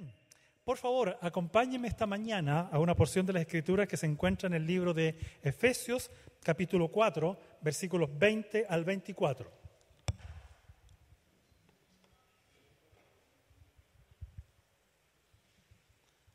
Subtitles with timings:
[0.00, 0.12] bien,
[0.64, 4.54] por favor, acompáñenme esta mañana a una porción de la Escritura que se encuentra en
[4.54, 6.10] el libro de Efesios,
[6.42, 9.50] capítulo 4, versículos 20 al 24.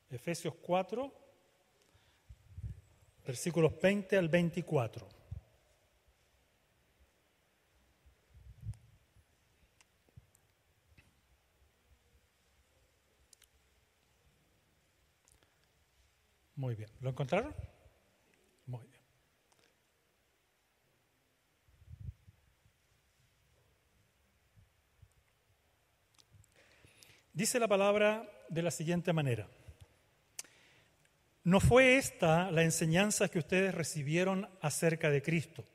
[0.09, 1.13] Efesios 4,
[3.25, 5.20] versículos 20 al 24.
[16.61, 16.91] Muy bien.
[16.99, 17.55] ¿Lo encontraron?
[18.67, 19.01] Muy bien.
[27.33, 29.49] Dice la palabra de la siguiente manera.
[31.43, 35.65] No fue esta la enseñanza que ustedes recibieron acerca de Cristo.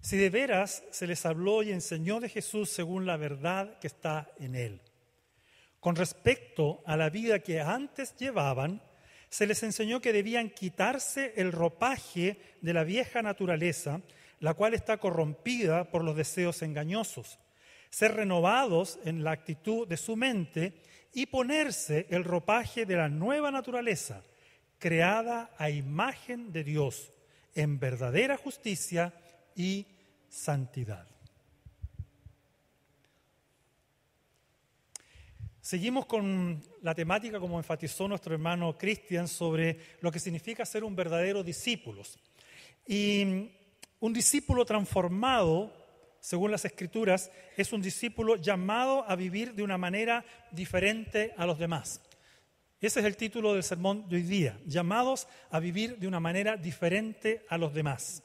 [0.00, 4.32] Si de veras se les habló y enseñó de Jesús según la verdad que está
[4.40, 4.82] en Él.
[5.78, 8.82] Con respecto a la vida que antes llevaban,
[9.32, 14.02] se les enseñó que debían quitarse el ropaje de la vieja naturaleza,
[14.40, 17.38] la cual está corrompida por los deseos engañosos,
[17.88, 20.74] ser renovados en la actitud de su mente
[21.14, 24.22] y ponerse el ropaje de la nueva naturaleza,
[24.78, 27.10] creada a imagen de Dios,
[27.54, 29.14] en verdadera justicia
[29.56, 29.86] y
[30.28, 31.11] santidad.
[35.62, 40.96] Seguimos con la temática, como enfatizó nuestro hermano Cristian, sobre lo que significa ser un
[40.96, 42.02] verdadero discípulo.
[42.84, 43.48] Y
[44.00, 45.72] un discípulo transformado,
[46.18, 51.60] según las Escrituras, es un discípulo llamado a vivir de una manera diferente a los
[51.60, 52.00] demás.
[52.80, 56.56] Ese es el título del sermón de hoy día, llamados a vivir de una manera
[56.56, 58.24] diferente a los demás.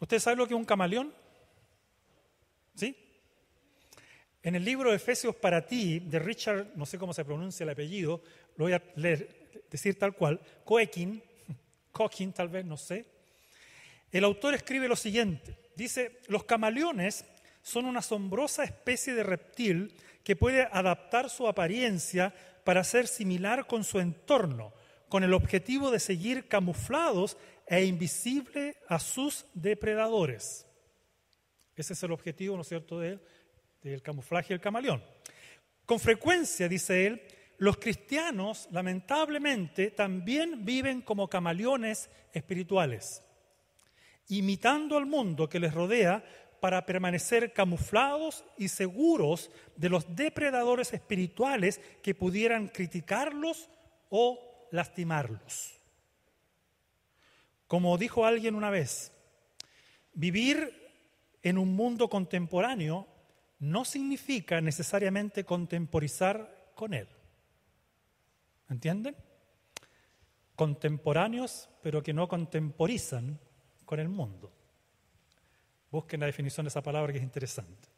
[0.00, 1.14] ¿Usted sabe lo que es un camaleón?
[2.74, 2.96] ¿Sí?
[4.44, 7.70] En el libro de Efesios para ti, de Richard, no sé cómo se pronuncia el
[7.70, 8.22] apellido,
[8.56, 11.22] lo voy a leer, decir tal cual, Coekin,
[11.90, 13.06] Coquin tal vez, no sé.
[14.12, 17.24] El autor escribe lo siguiente, dice, los camaleones
[17.62, 22.34] son una asombrosa especie de reptil que puede adaptar su apariencia
[22.64, 24.74] para ser similar con su entorno,
[25.08, 30.66] con el objetivo de seguir camuflados e invisible a sus depredadores.
[31.76, 33.18] Ese es el objetivo, ¿no es cierto?, de
[33.90, 35.02] del camuflaje del camaleón.
[35.84, 37.22] Con frecuencia, dice él,
[37.58, 43.22] los cristianos lamentablemente también viven como camaleones espirituales,
[44.28, 46.24] imitando al mundo que les rodea
[46.60, 53.68] para permanecer camuflados y seguros de los depredadores espirituales que pudieran criticarlos
[54.08, 55.78] o lastimarlos.
[57.66, 59.12] Como dijo alguien una vez,
[60.14, 60.72] vivir
[61.42, 63.06] en un mundo contemporáneo
[63.60, 67.08] no significa necesariamente contemporizar con Él.
[68.68, 69.16] ¿Entienden?
[70.56, 73.38] Contemporáneos, pero que no contemporizan
[73.84, 74.52] con el mundo.
[75.90, 77.88] Busquen la definición de esa palabra que es interesante.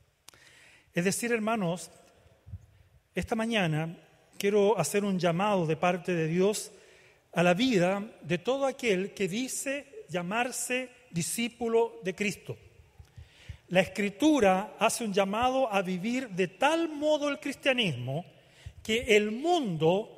[0.92, 1.90] Es decir, hermanos,
[3.14, 3.96] esta mañana
[4.38, 6.72] quiero hacer un llamado de parte de Dios
[7.32, 12.56] a la vida de todo aquel que dice llamarse discípulo de Cristo.
[13.68, 18.24] La escritura hace un llamado a vivir de tal modo el cristianismo
[18.82, 20.12] que el mundo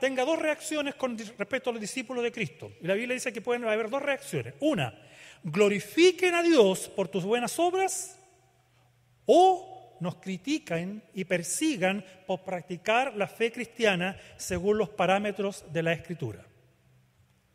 [0.00, 2.72] tenga dos reacciones con respecto a los discípulos de Cristo.
[2.80, 4.54] Y la Biblia dice que pueden haber dos reacciones.
[4.60, 4.94] Una,
[5.42, 8.18] glorifiquen a Dios por tus buenas obras
[9.26, 15.92] o nos critican y persigan por practicar la fe cristiana según los parámetros de la
[15.92, 16.44] escritura.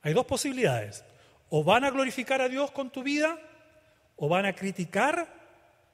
[0.01, 1.03] Hay dos posibilidades.
[1.49, 3.39] O van a glorificar a Dios con tu vida
[4.19, 5.27] o van a criticar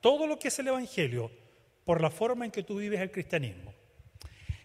[0.02, 1.32] todo lo que es el Evangelio
[1.86, 3.74] por la forma en que tú vives el cristianismo.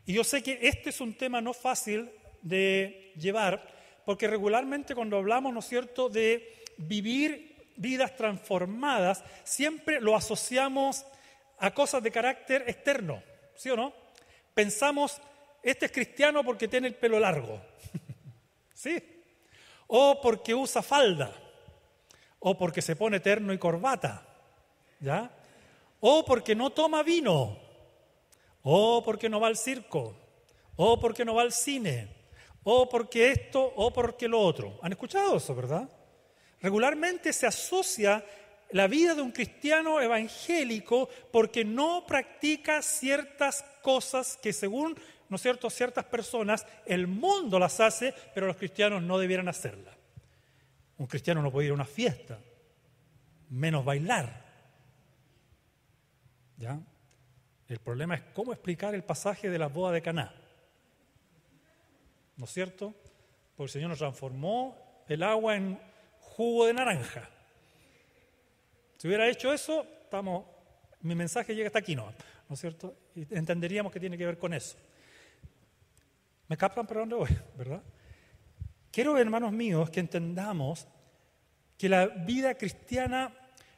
[0.07, 2.11] Y yo sé que este es un tema no fácil
[2.41, 3.67] de llevar,
[4.07, 11.05] porque regularmente cuando hablamos, ¿no es cierto?, de vivir vidas transformadas, siempre lo asociamos
[11.59, 13.23] a cosas de carácter externo,
[13.55, 13.93] ¿sí o no?
[14.55, 15.21] Pensamos,
[15.63, 17.61] este es cristiano porque tiene el pelo largo,
[18.75, 19.03] ¿sí?
[19.87, 21.50] O porque usa falda
[22.41, 24.27] o porque se pone terno y corbata,
[24.99, 25.31] ¿ya?
[26.01, 27.59] O porque no toma vino,
[28.63, 30.17] o porque no va al circo,
[30.77, 32.09] o porque no va al cine,
[32.65, 34.79] o porque esto, o porque lo otro.
[34.83, 35.89] ¿Han escuchado eso, verdad?
[36.61, 38.25] Regularmente se asocia
[38.73, 44.99] la vida de un cristiano evangélico porque no practica ciertas cosas que según,
[45.29, 50.00] ¿no es cierto?, ciertas personas, el mundo las hace, pero los cristianos no debieran hacerlas.
[51.01, 52.39] Un cristiano no puede ir a una fiesta,
[53.49, 54.45] menos bailar.
[56.59, 56.79] ¿Ya?
[57.69, 60.35] El problema es cómo explicar el pasaje de la boda de Caná.
[62.37, 62.95] ¿No es cierto?
[63.57, 64.77] Porque el Señor nos transformó
[65.09, 65.81] el agua en
[66.19, 67.31] jugo de naranja.
[68.99, 69.87] Si hubiera hecho eso,
[71.01, 72.13] mi mensaje llega hasta aquí, ¿no?
[72.47, 72.95] ¿No es cierto?
[73.15, 74.77] Y entenderíamos que tiene que ver con eso.
[76.47, 77.31] ¿Me captan para dónde voy?
[77.57, 77.83] ¿Verdad?
[78.91, 80.87] Quiero, hermanos míos, que entendamos
[81.79, 83.33] que la vida cristiana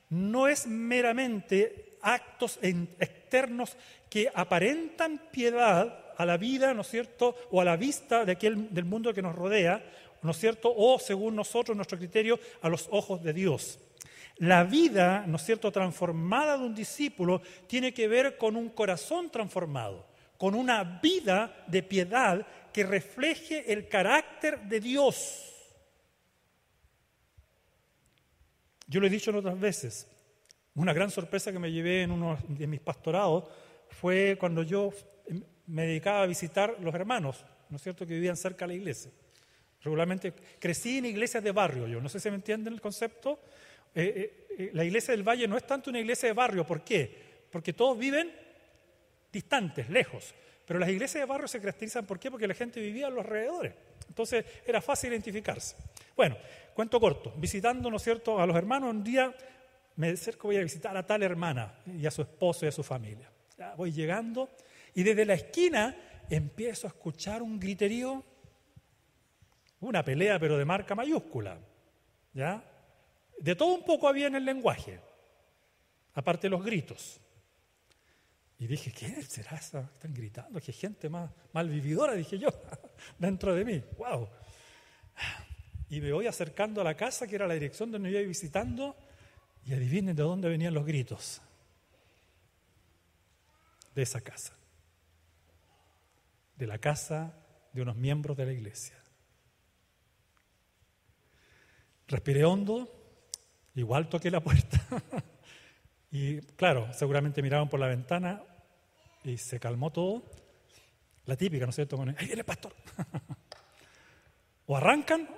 [0.08, 3.76] no es meramente actos externos
[4.08, 8.72] que aparentan piedad a la vida, ¿no es cierto?, o a la vista de aquel,
[8.72, 9.84] del mundo que nos rodea,
[10.22, 13.78] ¿no es cierto?, o según nosotros, nuestro criterio, a los ojos de Dios.
[14.38, 19.30] La vida, ¿no es cierto?, transformada de un discípulo tiene que ver con un corazón
[19.30, 20.06] transformado,
[20.36, 25.48] con una vida de piedad que refleje el carácter de Dios.
[28.86, 30.08] Yo lo he dicho en otras veces,
[30.74, 33.44] una gran sorpresa que me llevé en uno de mis pastorados
[33.88, 34.90] fue cuando yo
[35.66, 39.10] me dedicaba a visitar los hermanos, ¿no es cierto?, que vivían cerca de la iglesia.
[39.82, 43.40] Regularmente crecí en iglesias de barrio, yo no sé si me entienden el concepto.
[43.94, 46.84] Eh, eh, eh, la iglesia del valle no es tanto una iglesia de barrio, ¿por
[46.84, 47.46] qué?
[47.50, 48.32] Porque todos viven
[49.32, 50.34] distantes, lejos.
[50.66, 52.30] Pero las iglesias de barrio se caracterizan, ¿por qué?
[52.30, 53.74] Porque la gente vivía a los alrededores.
[54.08, 55.76] Entonces era fácil identificarse.
[56.16, 56.36] Bueno,
[56.74, 57.32] cuento corto.
[57.36, 59.34] Visitando, ¿no es cierto?, a los hermanos, un día
[59.96, 62.82] me acerco, voy a visitar a tal hermana y a su esposo y a su
[62.82, 63.30] familia.
[63.58, 64.48] Ya voy llegando
[64.94, 65.96] y desde la esquina
[66.30, 68.24] empiezo a escuchar un griterío,
[69.80, 71.58] una pelea, pero de marca mayúscula.
[72.32, 72.64] ¿Ya?
[73.38, 75.00] De todo un poco había en el lenguaje,
[76.14, 77.20] aparte de los gritos.
[78.62, 79.80] Y dije, ¿qué será eso?
[79.80, 82.48] Están gritando, qué gente más mal vividora, dije yo,
[83.18, 83.82] dentro de mí.
[83.98, 84.28] ¡Wow!
[85.88, 88.96] Y me voy acercando a la casa, que era la dirección donde me iba visitando,
[89.64, 91.42] y adivinen de dónde venían los gritos.
[93.96, 94.52] De esa casa.
[96.56, 97.34] De la casa
[97.72, 98.94] de unos miembros de la iglesia.
[102.06, 102.88] Respiré hondo,
[103.74, 104.80] igual toqué la puerta.
[106.12, 108.44] y claro, seguramente miraron por la ventana
[109.24, 110.22] y se calmó todo.
[111.26, 112.00] La típica, ¿no es cierto?
[112.00, 112.74] ahí viene el pastor.
[114.66, 115.28] o arrancan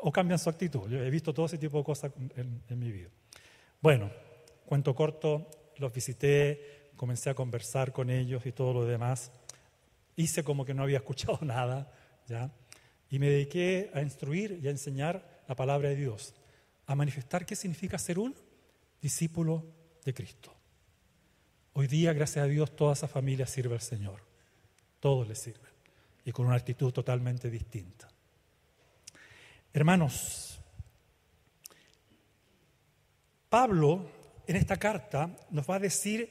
[0.00, 0.88] o, cambian su actitud.
[0.88, 3.08] Yo he visto todo ese tipo de cosas en mi vida.
[3.80, 4.10] Bueno,
[4.64, 9.32] cuento corto, los visité, comencé a conversar con ellos y todo lo demás.
[10.14, 11.92] Hice como que no había escuchado nada,
[12.28, 12.50] ¿ya?
[13.10, 16.34] Y me dediqué a instruir y a enseñar la palabra de Dios,
[16.86, 18.34] a manifestar qué significa ser un
[19.00, 19.66] discípulo
[20.04, 20.54] de Cristo.
[21.74, 24.20] Hoy día, gracias a Dios, toda esa familia sirve al Señor.
[25.00, 25.70] Todos le sirven.
[26.24, 28.08] Y con una actitud totalmente distinta.
[29.72, 30.60] Hermanos,
[33.48, 34.06] Pablo
[34.46, 36.30] en esta carta nos va a decir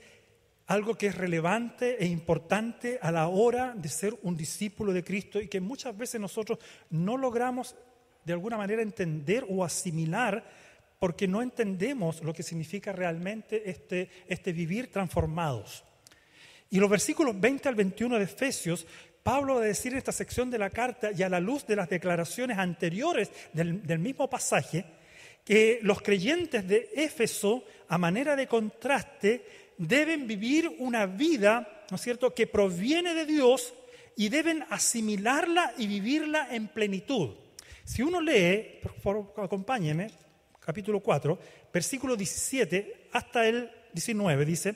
[0.67, 5.41] algo que es relevante e importante a la hora de ser un discípulo de Cristo
[5.41, 6.59] y que muchas veces nosotros
[6.91, 7.75] no logramos
[8.23, 10.45] de alguna manera entender o asimilar
[11.01, 15.83] porque no entendemos lo que significa realmente este, este vivir transformados.
[16.69, 18.86] Y los versículos 20 al 21 de Efesios,
[19.24, 21.75] Pablo va a decir en esta sección de la carta y a la luz de
[21.75, 24.86] las declaraciones anteriores del, del mismo pasaje,
[25.44, 29.44] que los creyentes de Éfeso, a manera de contraste,
[29.80, 33.74] deben vivir una vida, ¿no es cierto?, que proviene de Dios
[34.15, 37.31] y deben asimilarla y vivirla en plenitud.
[37.86, 40.22] Si uno lee, por favor, acompáñeme,
[40.62, 41.38] capítulo 4,
[41.74, 44.75] versículo 17 hasta el 19, dice,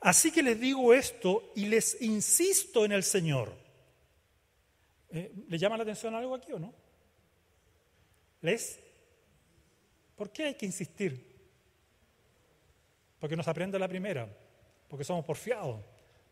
[0.00, 3.52] así que les digo esto y les insisto en el Señor.
[5.10, 6.72] Eh, ¿Le llama la atención algo aquí o no?
[8.40, 8.80] Les
[10.16, 11.34] ¿Por qué hay que insistir?
[13.18, 14.28] Porque nos aprende la primera,
[14.88, 15.80] porque somos porfiados,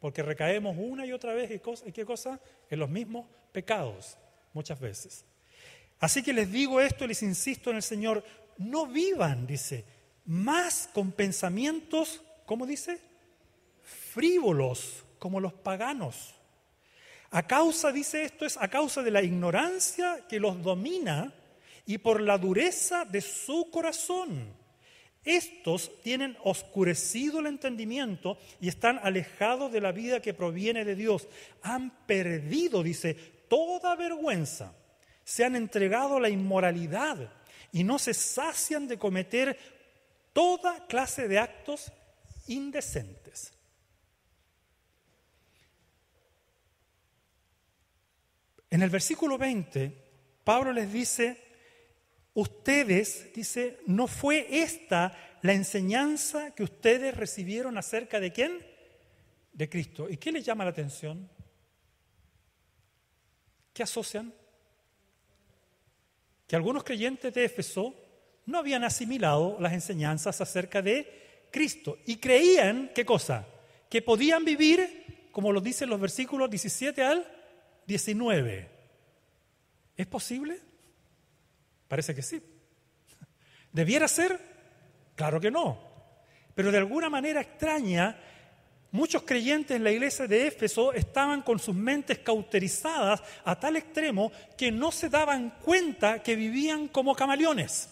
[0.01, 2.41] porque recaemos una y otra vez y, qué cosa?
[2.71, 4.17] En los mismos pecados,
[4.53, 5.25] muchas veces.
[5.99, 8.25] Así que les digo esto y les insisto en el Señor,
[8.59, 9.85] no vivan, dice,
[10.27, 13.01] más con pensamientos, ¿cómo dice?
[13.83, 16.35] Frívolos, como los paganos.
[17.31, 21.33] A causa, dice esto, es a causa de la ignorancia que los domina
[21.87, 24.53] y por la dureza de su corazón.
[25.25, 31.29] Estos tienen oscurecido el entendimiento y están alejados de la vida que proviene de Dios.
[31.63, 33.15] Han perdido, dice,
[33.49, 34.75] toda vergüenza.
[35.25, 37.33] Se han entregado a la inmoralidad
[37.73, 39.59] y no se sacian de cometer
[40.33, 41.93] toda clase de actos
[42.47, 43.52] indecentes.
[48.71, 51.43] En el versículo 20, Pablo les dice,
[52.35, 58.73] Ustedes, dice, no fue esta la enseñanza que ustedes recibieron acerca de quién?
[59.52, 60.09] de Cristo.
[60.09, 61.29] ¿Y qué les llama la atención?
[63.73, 64.33] ¿Qué asocian?
[66.53, 67.95] Que algunos creyentes de Éfeso
[68.45, 73.47] no habían asimilado las enseñanzas acerca de Cristo y creían, ¿qué cosa?
[73.89, 77.27] Que podían vivir, como lo dicen los versículos 17 al
[77.87, 78.69] 19.
[79.97, 80.61] ¿Es posible?
[81.89, 82.43] Parece que sí.
[83.73, 84.39] ¿Debiera ser?
[85.17, 85.81] Claro que no.
[86.55, 88.21] Pero de alguna manera extraña,
[88.93, 94.31] muchos creyentes en la iglesia de Éfeso estaban con sus mentes cauterizadas a tal extremo
[94.57, 97.89] que no se daban cuenta que vivían como camaleones,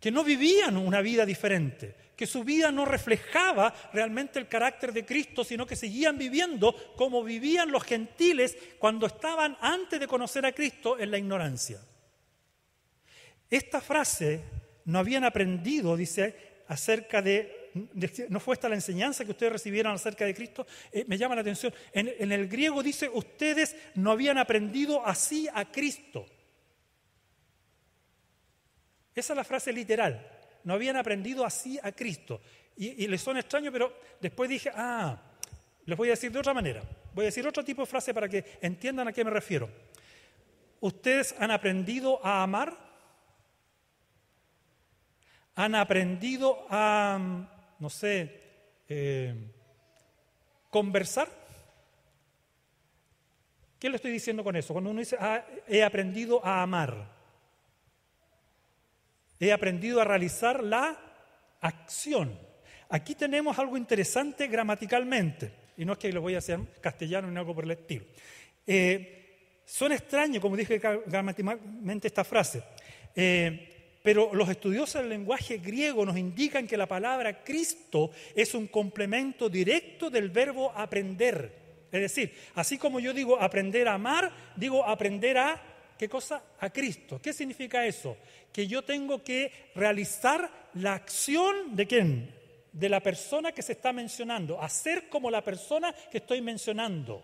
[0.00, 5.04] que no vivían una vida diferente, que su vida no reflejaba realmente el carácter de
[5.04, 10.52] Cristo, sino que seguían viviendo como vivían los gentiles cuando estaban antes de conocer a
[10.52, 11.78] Cristo en la ignorancia.
[13.50, 14.42] Esta frase
[14.86, 17.57] no habían aprendido, dice, acerca de,
[18.28, 21.42] no fue esta la enseñanza que ustedes recibieron acerca de Cristo, eh, me llama la
[21.42, 21.72] atención.
[21.92, 26.26] En, el griego dice, ustedes no habían aprendido así a Cristo.
[29.14, 30.26] Esa es la frase literal.
[30.64, 32.40] No habían aprendido así a Cristo.
[32.76, 35.20] Y, y les suena extraño, pero después dije, ah,
[35.84, 36.82] les voy a decir de otra manera.
[37.14, 39.68] Voy a decir otro tipo de frase para que entiendan a qué me refiero.
[40.80, 42.88] Ustedes han aprendido a amar
[45.58, 47.18] han aprendido a,
[47.78, 48.40] no sé,
[48.88, 49.34] eh,
[50.70, 51.28] conversar.
[53.78, 54.72] ¿Qué le estoy diciendo con eso?
[54.72, 57.16] Cuando uno dice, ah, he aprendido a amar,
[59.38, 60.98] he aprendido a realizar la
[61.60, 62.36] acción.
[62.88, 67.36] Aquí tenemos algo interesante gramaticalmente, y no es que lo voy a hacer castellano ni
[67.36, 68.04] algo por el estilo.
[68.66, 72.62] Eh, son extraños, como dije gramaticalmente, esta frase.
[73.14, 73.77] Eh,
[74.08, 79.50] pero los estudiosos del lenguaje griego nos indican que la palabra Cristo es un complemento
[79.50, 81.52] directo del verbo aprender.
[81.92, 85.62] Es decir, así como yo digo aprender a amar, digo aprender a,
[85.98, 86.42] ¿qué cosa?
[86.58, 87.20] A Cristo.
[87.20, 88.16] ¿Qué significa eso?
[88.50, 92.34] Que yo tengo que realizar la acción de quién?
[92.72, 97.22] De la persona que se está mencionando, hacer como la persona que estoy mencionando.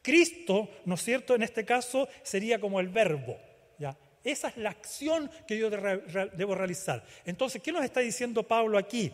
[0.00, 1.34] Cristo, ¿no es cierto?
[1.34, 3.36] En este caso sería como el verbo.
[3.80, 3.96] ¿ya?
[4.22, 7.04] Esa es la acción que yo debo realizar.
[7.24, 9.12] Entonces, ¿qué nos está diciendo Pablo aquí?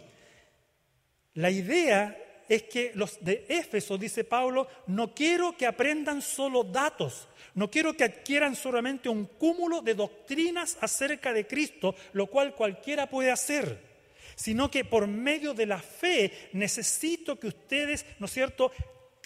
[1.35, 2.17] La idea
[2.49, 7.95] es que los de Éfeso, dice Pablo, no quiero que aprendan solo datos, no quiero
[7.95, 13.81] que adquieran solamente un cúmulo de doctrinas acerca de Cristo, lo cual cualquiera puede hacer,
[14.35, 18.73] sino que por medio de la fe necesito que ustedes, ¿no es cierto?,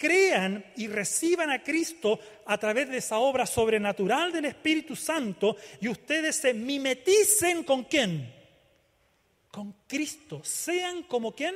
[0.01, 5.89] crean y reciban a Cristo a través de esa obra sobrenatural del Espíritu Santo y
[5.89, 8.33] ustedes se mimeticen con quién?
[9.51, 10.41] Con Cristo.
[10.43, 11.53] Sean como quién?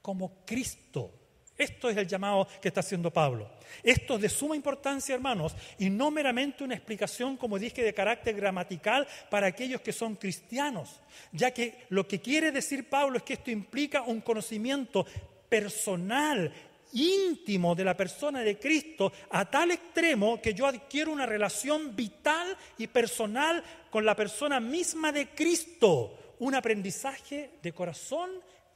[0.00, 1.12] Como Cristo.
[1.58, 3.50] Esto es el llamado que está haciendo Pablo.
[3.82, 8.34] Esto es de suma importancia, hermanos, y no meramente una explicación, como dije, de carácter
[8.34, 13.34] gramatical para aquellos que son cristianos, ya que lo que quiere decir Pablo es que
[13.34, 15.04] esto implica un conocimiento
[15.48, 16.52] personal,
[16.92, 22.56] íntimo de la persona de Cristo a tal extremo que yo adquiero una relación vital
[22.76, 28.30] y personal con la persona misma de Cristo, un aprendizaje de corazón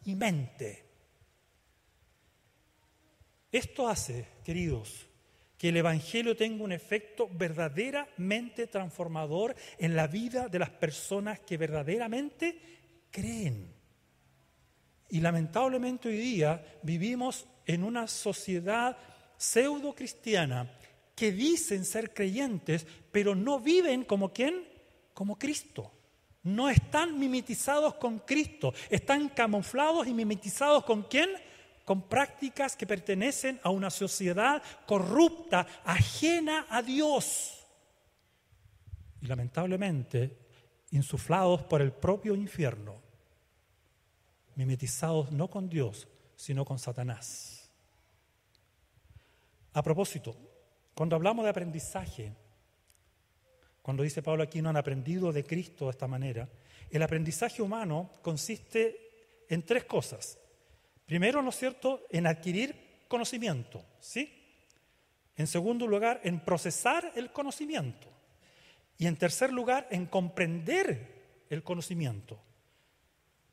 [0.04, 0.84] y mente.
[3.50, 5.06] Esto hace, queridos,
[5.58, 11.56] que el Evangelio tenga un efecto verdaderamente transformador en la vida de las personas que
[11.56, 12.58] verdaderamente
[13.10, 13.72] creen.
[15.10, 18.96] Y lamentablemente hoy día vivimos en una sociedad
[19.36, 20.70] pseudo cristiana
[21.14, 24.66] que dicen ser creyentes, pero no viven como quién?
[25.14, 25.92] Como Cristo.
[26.42, 31.30] No están mimetizados con Cristo, están camuflados y mimetizados con quién?
[31.84, 37.64] Con prácticas que pertenecen a una sociedad corrupta, ajena a Dios.
[39.20, 40.36] Y lamentablemente,
[40.90, 43.00] insuflados por el propio infierno,
[44.56, 46.08] mimetizados no con Dios,
[46.42, 47.70] sino con Satanás.
[49.74, 50.34] A propósito,
[50.92, 52.32] cuando hablamos de aprendizaje,
[53.80, 56.48] cuando dice Pablo aquí no han aprendido de Cristo de esta manera,
[56.90, 60.36] el aprendizaje humano consiste en tres cosas.
[61.06, 64.28] Primero, ¿no es cierto?, en adquirir conocimiento, ¿sí?
[65.36, 68.08] En segundo lugar, en procesar el conocimiento.
[68.98, 72.42] Y en tercer lugar, en comprender el conocimiento.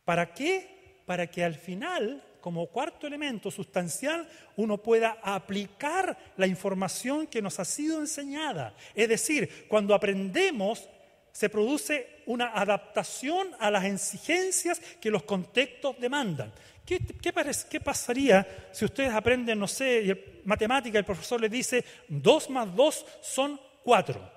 [0.06, 1.04] ¿Para qué?
[1.06, 7.60] Para que al final como cuarto elemento sustancial, uno pueda aplicar la información que nos
[7.60, 8.76] ha sido enseñada.
[8.96, 10.88] Es decir, cuando aprendemos,
[11.32, 16.52] se produce una adaptación a las exigencias que los contextos demandan.
[16.86, 23.06] ¿Qué, pasaría si ustedes aprenden, no sé, matemática, el profesor les dice 2 más 2
[23.22, 24.32] son 4?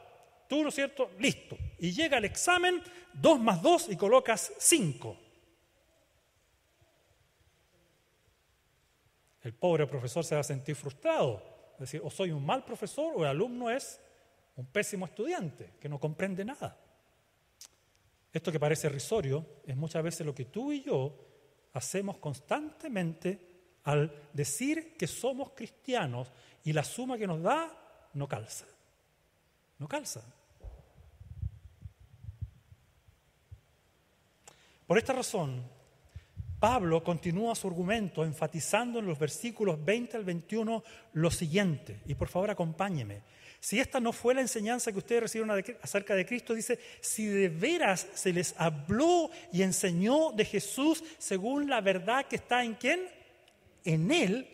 [0.48, 1.10] Tú, ¿no es cierto?
[1.18, 1.56] Listo.
[1.78, 2.82] Y llega el examen,
[3.14, 5.16] 2 más 2 y colocas 5.
[9.42, 11.42] El pobre profesor se va a sentir frustrado.
[11.74, 14.00] Es decir, o soy un mal profesor o el alumno es
[14.56, 16.78] un pésimo estudiante que no comprende nada.
[18.32, 21.14] Esto que parece risorio es muchas veces lo que tú y yo
[21.74, 23.52] hacemos constantemente
[23.84, 26.30] al decir que somos cristianos
[26.64, 28.66] y la suma que nos da no calza.
[29.78, 30.22] No calza.
[34.86, 35.64] Por esta razón,
[36.62, 42.28] Pablo continúa su argumento enfatizando en los versículos 20 al 21 lo siguiente, y por
[42.28, 43.22] favor acompáñeme.
[43.58, 47.48] Si esta no fue la enseñanza que ustedes recibieron acerca de Cristo, dice, si de
[47.48, 53.08] veras se les habló y enseñó de Jesús según la verdad que está en quién?
[53.84, 54.46] En Él,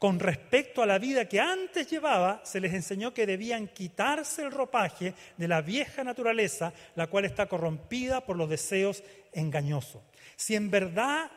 [0.00, 4.50] con respecto a la vida que antes llevaba, se les enseñó que debían quitarse el
[4.50, 10.02] ropaje de la vieja naturaleza, la cual está corrompida por los deseos engañosos.
[10.34, 11.30] Si en verdad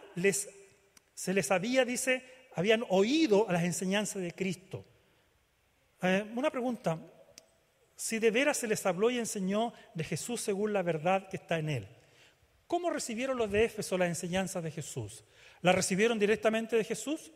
[1.14, 2.24] se les había, dice,
[2.56, 4.86] habían oído a las enseñanzas de Cristo,
[6.02, 7.00] eh, una pregunta,
[7.96, 11.58] si de veras se les habló y enseñó de Jesús según la verdad que está
[11.58, 11.88] en él,
[12.68, 15.24] ¿cómo recibieron los de Éfeso las enseñanzas de Jesús?
[15.62, 17.32] ¿La recibieron directamente de Jesús?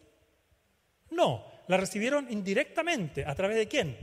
[1.10, 3.26] No, la recibieron indirectamente.
[3.26, 3.98] ¿A través de quién?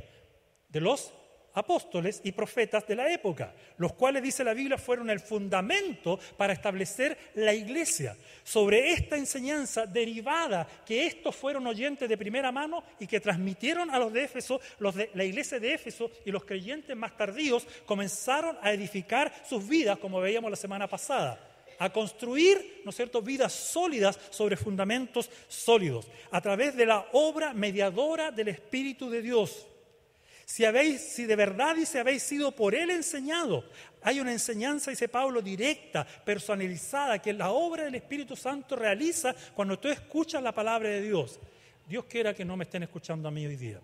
[0.68, 1.12] De los
[1.58, 6.52] apóstoles y profetas de la época, los cuales, dice la Biblia, fueron el fundamento para
[6.52, 8.16] establecer la iglesia.
[8.42, 13.98] Sobre esta enseñanza derivada, que estos fueron oyentes de primera mano y que transmitieron a
[13.98, 18.56] los de Éfeso, los de la iglesia de Éfeso y los creyentes más tardíos comenzaron
[18.62, 21.48] a edificar sus vidas, como veíamos la semana pasada
[21.78, 28.48] a construir, ¿no vidas sólidas sobre fundamentos sólidos, a través de la obra mediadora del
[28.48, 29.67] Espíritu de Dios.
[30.48, 33.66] Si, habéis, si de verdad dice habéis sido por Él enseñado,
[34.00, 39.78] hay una enseñanza, dice Pablo, directa, personalizada, que la obra del Espíritu Santo realiza cuando
[39.78, 41.38] tú escuchas la palabra de Dios.
[41.86, 43.78] Dios quiera que no me estén escuchando a mí hoy día.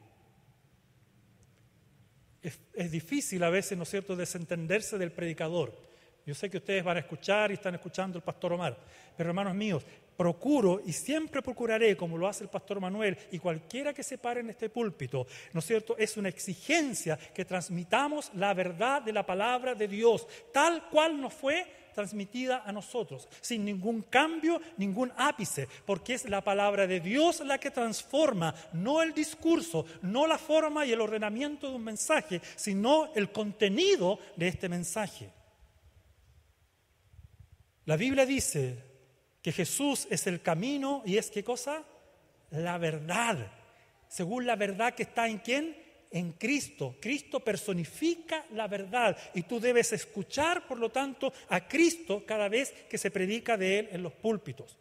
[2.43, 5.71] Es, es difícil a veces, ¿no es cierto?, desentenderse del predicador.
[6.25, 8.75] Yo sé que ustedes van a escuchar y están escuchando al pastor Omar,
[9.19, 9.85] pero hermanos míos,
[10.17, 14.41] procuro y siempre procuraré, como lo hace el pastor Manuel y cualquiera que se pare
[14.41, 15.97] en este púlpito, ¿no es cierto?
[15.99, 21.35] Es una exigencia que transmitamos la verdad de la palabra de Dios, tal cual nos
[21.35, 27.41] fue transmitida a nosotros, sin ningún cambio, ningún ápice, porque es la palabra de Dios
[27.41, 32.43] la que transforma, no el discurso, no la forma y el ordenamiento de un mensaje,
[32.57, 35.31] sino el contenido de este mensaje.
[37.87, 38.94] La Biblia dice
[39.45, 41.85] que Jesús es el camino y es qué cosa?
[42.51, 43.53] La verdad.
[44.09, 45.77] Según la verdad que está en quién?
[46.11, 46.97] En Cristo.
[46.99, 52.73] Cristo personifica la verdad y tú debes escuchar, por lo tanto, a Cristo cada vez
[52.89, 54.79] que se predica de Él en los púlpitos.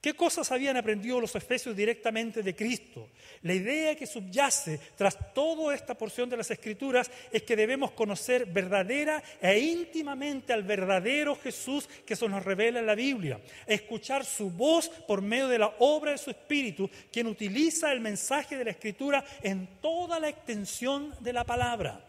[0.00, 3.08] ¿Qué cosas habían aprendido los efesios directamente de Cristo?
[3.42, 8.46] La idea que subyace tras toda esta porción de las Escrituras es que debemos conocer
[8.46, 14.50] verdadera e íntimamente al verdadero Jesús que se nos revela en la Biblia, escuchar su
[14.50, 18.70] voz por medio de la obra de su Espíritu, quien utiliza el mensaje de la
[18.70, 22.04] Escritura en toda la extensión de la palabra.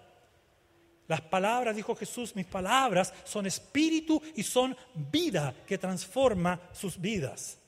[1.07, 7.58] Las palabras, dijo Jesús, mis palabras son espíritu y son vida que transforma sus vidas.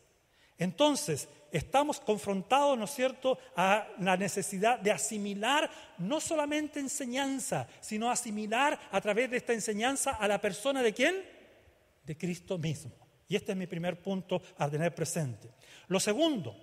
[0.62, 8.12] Entonces, estamos confrontados, ¿no es cierto?, a la necesidad de asimilar no solamente enseñanza, sino
[8.12, 11.16] asimilar a través de esta enseñanza a la persona de quién?
[12.06, 12.92] De Cristo mismo.
[13.28, 15.50] Y este es mi primer punto a tener presente.
[15.88, 16.56] Lo segundo,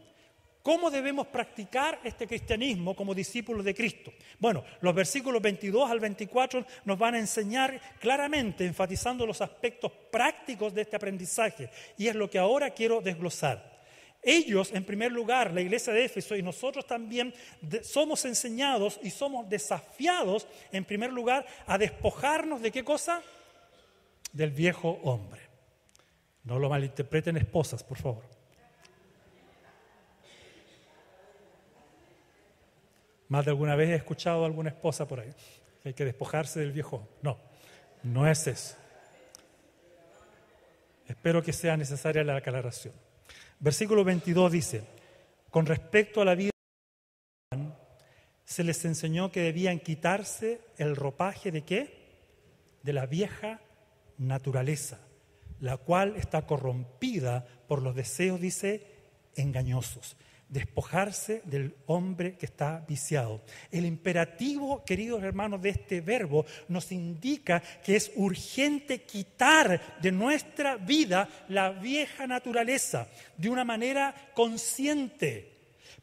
[0.62, 4.12] ¿cómo debemos practicar este cristianismo como discípulos de Cristo?
[4.38, 10.72] Bueno, los versículos 22 al 24 nos van a enseñar claramente, enfatizando los aspectos prácticos
[10.72, 11.68] de este aprendizaje.
[11.96, 13.77] Y es lo que ahora quiero desglosar.
[14.30, 17.32] Ellos, en primer lugar, la iglesia de Éfeso y nosotros también
[17.82, 23.22] somos enseñados y somos desafiados, en primer lugar, a despojarnos de qué cosa?
[24.32, 25.40] Del viejo hombre.
[26.44, 28.24] No lo malinterpreten esposas, por favor.
[33.28, 35.32] Más de alguna vez he escuchado a alguna esposa por ahí
[35.84, 37.08] hay que despojarse del viejo.
[37.22, 37.38] No,
[38.02, 38.76] no es eso.
[41.06, 42.94] Espero que sea necesaria la aclaración.
[43.60, 44.84] Versículo 22 dice,
[45.50, 46.50] con respecto a la vida
[48.44, 51.98] se les enseñó que debían quitarse el ropaje de qué?
[52.82, 53.60] De la vieja
[54.16, 55.00] naturaleza.
[55.60, 58.86] la cual está corrompida por los deseos, dice,
[59.34, 60.16] engañosos.
[60.48, 63.42] Despojarse del hombre que está viciado.
[63.70, 70.76] El imperativo, queridos hermanos, de este verbo nos indica que es urgente quitar de nuestra
[70.76, 75.58] vida la vieja naturaleza de una manera consciente.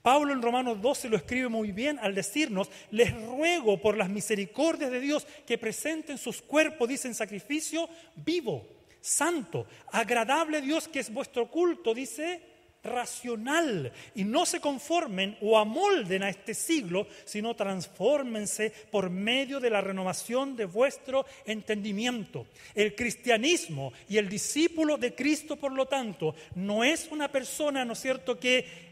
[0.05, 4.91] Pablo en Romanos 12 lo escribe muy bien al decirnos, les ruego por las misericordias
[4.91, 8.67] de Dios que presenten sus cuerpos, dicen sacrificio vivo,
[9.01, 12.54] santo, agradable a Dios que es vuestro culto, dice
[12.85, 19.69] racional y no se conformen o amolden a este siglo, sino transfórmense por medio de
[19.69, 22.47] la renovación de vuestro entendimiento.
[22.73, 27.93] El cristianismo y el discípulo de Cristo, por lo tanto, no es una persona, ¿no
[27.93, 28.85] es cierto?, que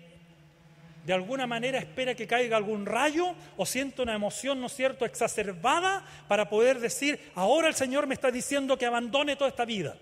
[1.06, 5.06] de alguna manera espera que caiga algún rayo o siente una emoción, ¿no es cierto?,
[5.06, 9.97] exacerbada para poder decir, ahora el Señor me está diciendo que abandone toda esta vida.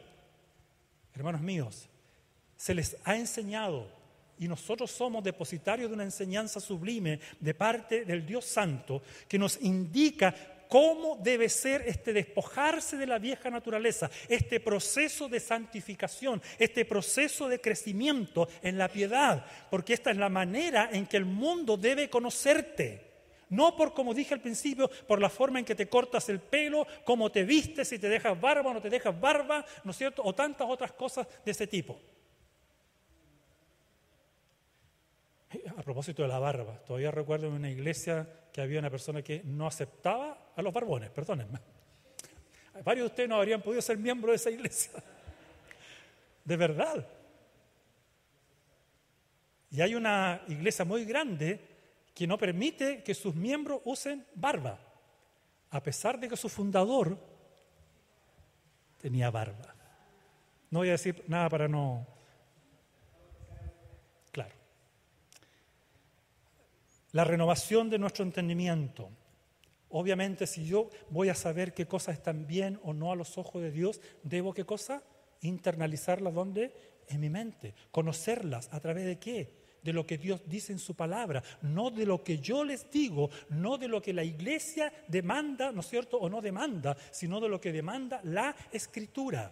[1.15, 1.89] Hermanos míos,
[2.61, 3.87] se les ha enseñado
[4.37, 9.59] y nosotros somos depositarios de una enseñanza sublime de parte del Dios Santo que nos
[9.63, 10.35] indica
[10.69, 17.49] cómo debe ser este despojarse de la vieja naturaleza, este proceso de santificación, este proceso
[17.49, 22.11] de crecimiento en la piedad, porque esta es la manera en que el mundo debe
[22.11, 23.09] conocerte.
[23.49, 26.85] No por, como dije al principio, por la forma en que te cortas el pelo,
[27.05, 30.21] cómo te vistes, si te dejas barba o no te dejas barba, ¿no es cierto?
[30.23, 31.99] O tantas otras cosas de ese tipo.
[35.81, 39.41] A propósito de la barba, todavía recuerdo en una iglesia que había una persona que
[39.43, 41.57] no aceptaba a los barbones, perdónenme.
[42.85, 44.91] Varios de ustedes no habrían podido ser miembros de esa iglesia.
[46.45, 47.07] De verdad.
[49.71, 51.59] Y hay una iglesia muy grande
[52.13, 54.79] que no permite que sus miembros usen barba,
[55.71, 57.17] a pesar de que su fundador
[58.99, 59.73] tenía barba.
[60.69, 62.05] No voy a decir nada para no
[67.11, 69.09] La renovación de nuestro entendimiento.
[69.89, 73.61] Obviamente, si yo voy a saber qué cosas están bien o no a los ojos
[73.61, 75.03] de Dios, debo qué cosa?
[75.41, 76.73] Internalizarlas donde?
[77.09, 77.73] En mi mente.
[77.91, 79.61] Conocerlas a través de qué?
[79.83, 83.29] De lo que Dios dice en su palabra, no de lo que yo les digo,
[83.49, 86.17] no de lo que la iglesia demanda, ¿no es cierto?
[86.17, 89.51] O no demanda, sino de lo que demanda la escritura.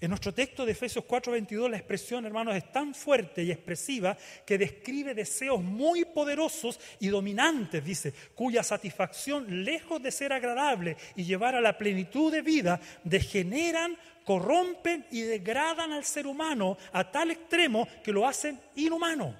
[0.00, 4.56] En nuestro texto de Efesios 4:22 la expresión, hermanos, es tan fuerte y expresiva que
[4.56, 11.54] describe deseos muy poderosos y dominantes, dice, cuya satisfacción, lejos de ser agradable y llevar
[11.54, 17.86] a la plenitud de vida, degeneran, corrompen y degradan al ser humano a tal extremo
[18.02, 19.36] que lo hacen inhumano.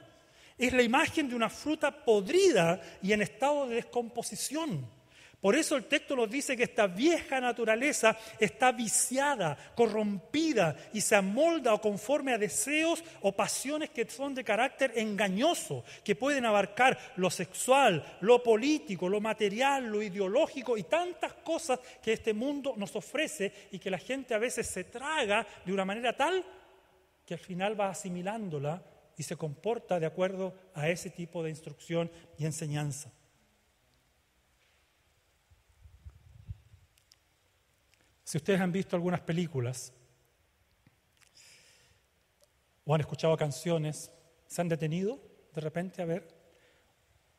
[0.58, 4.99] Es la imagen de una fruta podrida y en estado de descomposición.
[5.40, 11.16] Por eso el texto nos dice que esta vieja naturaleza está viciada, corrompida y se
[11.16, 16.98] amolda o conforme a deseos o pasiones que son de carácter engañoso, que pueden abarcar
[17.16, 22.94] lo sexual, lo político, lo material, lo ideológico y tantas cosas que este mundo nos
[22.94, 26.44] ofrece y que la gente a veces se traga de una manera tal
[27.24, 28.82] que al final va asimilándola
[29.16, 33.10] y se comporta de acuerdo a ese tipo de instrucción y enseñanza.
[38.30, 39.92] Si ustedes han visto algunas películas
[42.84, 44.12] o han escuchado canciones,
[44.46, 45.20] se han detenido
[45.52, 46.28] de repente a ver.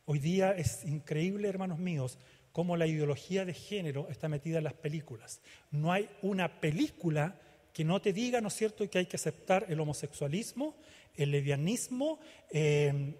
[0.03, 2.19] Hoy día es increíble, hermanos míos,
[2.51, 5.39] cómo la ideología de género está metida en las películas.
[5.71, 7.39] No hay una película
[7.71, 10.75] que no te diga, ¿no es cierto?, que hay que aceptar el homosexualismo,
[11.15, 13.15] el levianismo, eh,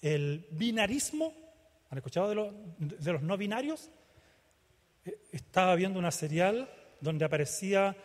[0.00, 1.34] el binarismo.
[1.90, 3.90] ¿Han escuchado de, de los no binarios?
[5.04, 6.68] Eh, estaba viendo una serial
[7.00, 7.96] donde aparecía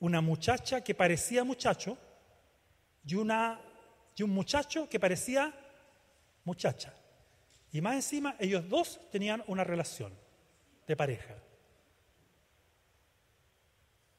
[0.00, 1.98] una muchacha que parecía muchacho
[3.04, 3.60] y, una,
[4.16, 5.52] y un muchacho que parecía
[6.44, 6.94] muchacha.
[7.72, 10.12] Y más encima, ellos dos tenían una relación
[10.86, 11.36] de pareja.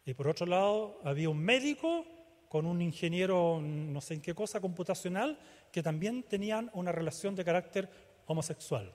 [0.05, 2.05] Y por otro lado, había un médico
[2.47, 5.39] con un ingeniero, no sé en qué cosa, computacional,
[5.71, 7.89] que también tenían una relación de carácter
[8.25, 8.91] homosexual.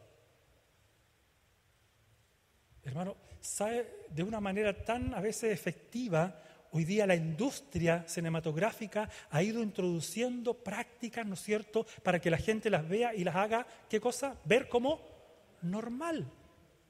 [2.83, 9.43] Hermano, sabe de una manera tan a veces efectiva, hoy día la industria cinematográfica ha
[9.43, 13.67] ido introduciendo prácticas, ¿no es cierto?, para que la gente las vea y las haga,
[13.89, 14.37] ¿qué cosa?
[14.45, 15.01] Ver como
[15.63, 16.27] normal.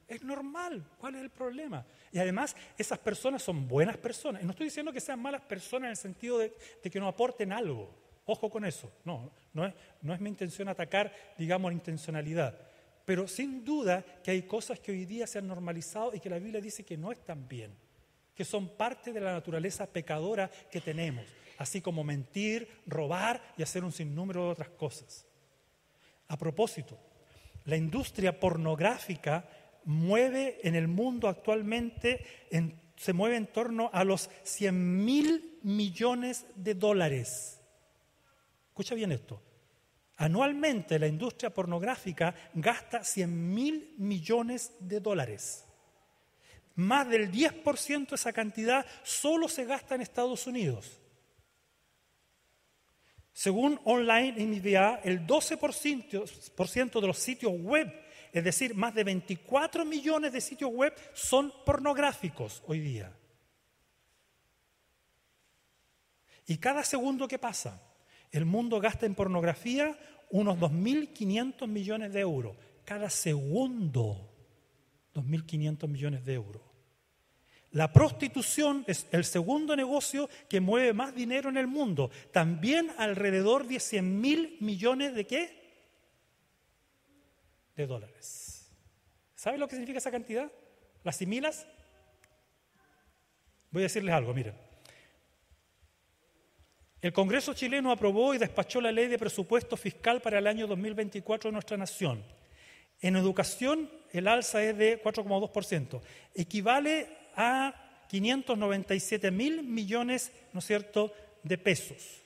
[0.07, 0.85] Es normal.
[0.97, 1.85] ¿Cuál es el problema?
[2.11, 4.41] Y además, esas personas son buenas personas.
[4.41, 7.51] Y no estoy diciendo que sean malas personas en el sentido de, que no aporten
[7.51, 7.89] algo.
[8.25, 8.91] Ojo con eso.
[9.03, 12.57] No, no es, no es mi intención atacar, digamos, la intencionalidad.
[13.05, 16.39] Pero sin duda que hay cosas que hoy día se han normalizado y que la
[16.39, 17.71] Biblia dice que no están bien.
[18.35, 21.23] que son parte de la naturaleza pecadora que tenemos,
[21.57, 25.25] así como mentir, robar y hacer un sinnúmero de otras cosas.
[26.27, 26.99] A propósito,
[27.63, 29.47] la industria pornográfica
[29.85, 32.25] mueve en el mundo actualmente,
[32.97, 37.61] se mueve en torno a los 100 mil millones de dólares.
[38.67, 39.41] Escucha bien esto.
[40.17, 45.65] Anualmente la industria pornográfica gasta 100 mil millones de dólares.
[46.75, 51.01] Más del 10% de esa cantidad solo se gasta en Estados Unidos.
[53.33, 57.93] Según Online MBA, el 12% de los sitios web,
[58.31, 63.13] es decir, más de 24 millones de sitios web, son pornográficos hoy día.
[66.47, 67.81] Y cada segundo que pasa,
[68.31, 69.97] el mundo gasta en pornografía
[70.29, 72.57] unos 2.500 millones de euros.
[72.83, 74.31] Cada segundo,
[75.13, 76.61] 2.500 millones de euros.
[77.71, 82.09] La prostitución es el segundo negocio que mueve más dinero en el mundo.
[82.31, 85.65] También alrededor de 100 mil millones de qué?
[87.75, 88.71] De dólares.
[89.35, 90.49] ¿Sabe lo que significa esa cantidad?
[91.03, 91.67] ¿Las similas?
[93.71, 94.64] Voy a decirles algo, miren.
[97.01, 101.49] El Congreso chileno aprobó y despachó la ley de presupuesto fiscal para el año 2024
[101.49, 102.23] de nuestra nación.
[103.01, 106.01] En educación el alza es de 4,2%.
[106.33, 112.23] Equivale a 597 mil millones, ¿no es cierto?, de pesos.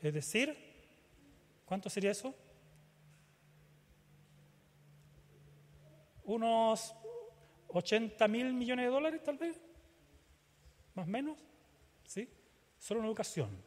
[0.00, 0.56] Es decir,
[1.64, 2.34] ¿cuánto sería eso?
[6.24, 6.94] Unos
[7.68, 9.60] 80 mil millones de dólares, tal vez,
[10.94, 11.38] más o menos,
[12.04, 12.28] ¿sí?
[12.78, 13.63] Solo en educación.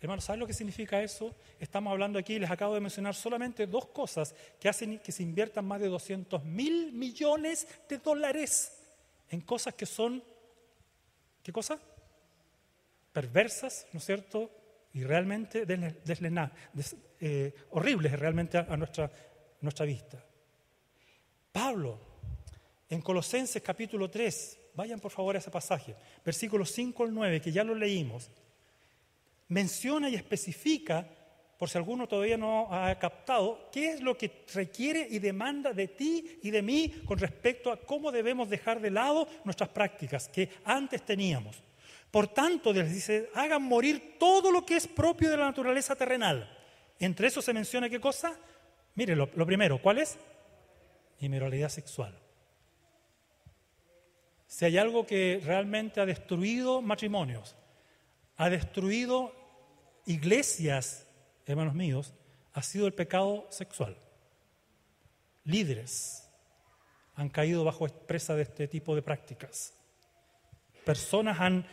[0.00, 1.34] Hermanos, ¿saben lo que significa eso?
[1.58, 5.66] Estamos hablando aquí, les acabo de mencionar solamente dos cosas que hacen que se inviertan
[5.66, 8.78] más de 200 mil millones de dólares
[9.28, 10.22] en cosas que son,
[11.42, 11.78] ¿qué cosa?
[13.12, 14.50] Perversas, ¿no es cierto?
[14.94, 15.66] Y realmente
[17.20, 19.10] eh, horribles realmente a, nuestra,
[19.60, 20.24] nuestra vista.
[21.52, 21.98] Pablo,
[22.88, 27.52] en Colosenses capítulo 3, vayan por favor a ese pasaje, versículos 5 al 9, que
[27.52, 28.30] ya lo leímos,
[29.50, 31.06] menciona y especifica
[31.60, 35.88] por si alguno todavía no ha captado, qué es lo que requiere y demanda de
[35.88, 40.48] ti y de mí con respecto a cómo debemos dejar de lado nuestras prácticas que
[40.64, 41.62] antes teníamos.
[42.10, 46.50] Por tanto, les dice, hagan morir todo lo que es propio de la naturaleza terrenal.
[46.98, 48.38] Entre eso se menciona qué cosa?
[48.94, 50.18] Mire, lo, primero, ¿cuál es?
[51.20, 52.18] Inmoralidad sexual.
[54.46, 57.54] Si hay algo que realmente ha destruido matrimonios,
[58.38, 59.39] ha destruido
[60.06, 61.06] iglesias
[61.50, 62.14] hermanos míos,
[62.52, 63.96] ha sido el pecado sexual.
[65.44, 66.28] Líderes
[67.14, 69.74] han caído bajo expresa de este tipo de prácticas.
[70.84, 71.66] Personas han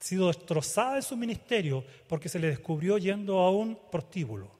[0.00, 4.56] sido destrozadas en su ministerio porque se les descubrió yendo a un prostíbulo.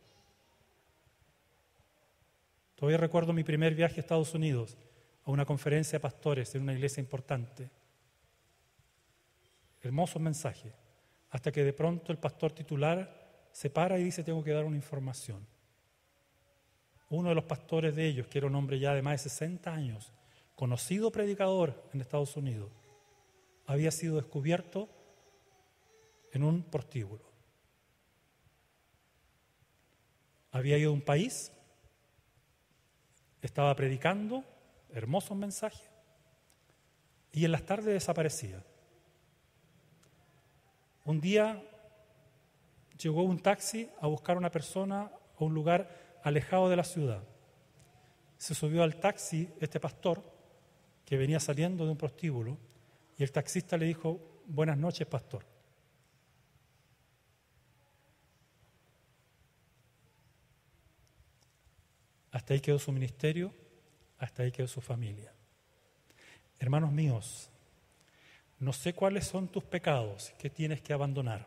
[2.75, 4.77] Todavía recuerdo mi primer viaje a Estados Unidos,
[5.25, 7.71] a una conferencia de pastores en una iglesia importante.
[9.81, 10.73] Hermoso mensaje,
[11.31, 14.77] hasta que de pronto el pastor titular se para y dice, tengo que dar una
[14.77, 15.47] información.
[17.11, 19.73] Uno de los pastores de ellos, que era un hombre ya de más de 60
[19.73, 20.13] años,
[20.55, 22.71] conocido predicador en Estados Unidos,
[23.67, 24.89] había sido descubierto
[26.33, 27.25] en un prostíbulo.
[30.51, 31.53] Había ido a un país,
[33.43, 34.45] estaba predicando,
[34.91, 35.85] hermoso mensaje,
[37.33, 38.65] y en las tardes desaparecía.
[41.09, 41.65] Un día
[42.99, 47.23] llegó un taxi a buscar a una persona a un lugar alejado de la ciudad.
[48.37, 50.23] Se subió al taxi este pastor
[51.07, 52.59] que venía saliendo de un prostíbulo
[53.17, 55.47] y el taxista le dijo, buenas noches pastor.
[62.33, 63.55] Hasta ahí quedó su ministerio,
[64.19, 65.33] hasta ahí quedó su familia.
[66.59, 67.51] Hermanos míos,
[68.59, 71.47] no sé cuáles son tus pecados que tienes que abandonar.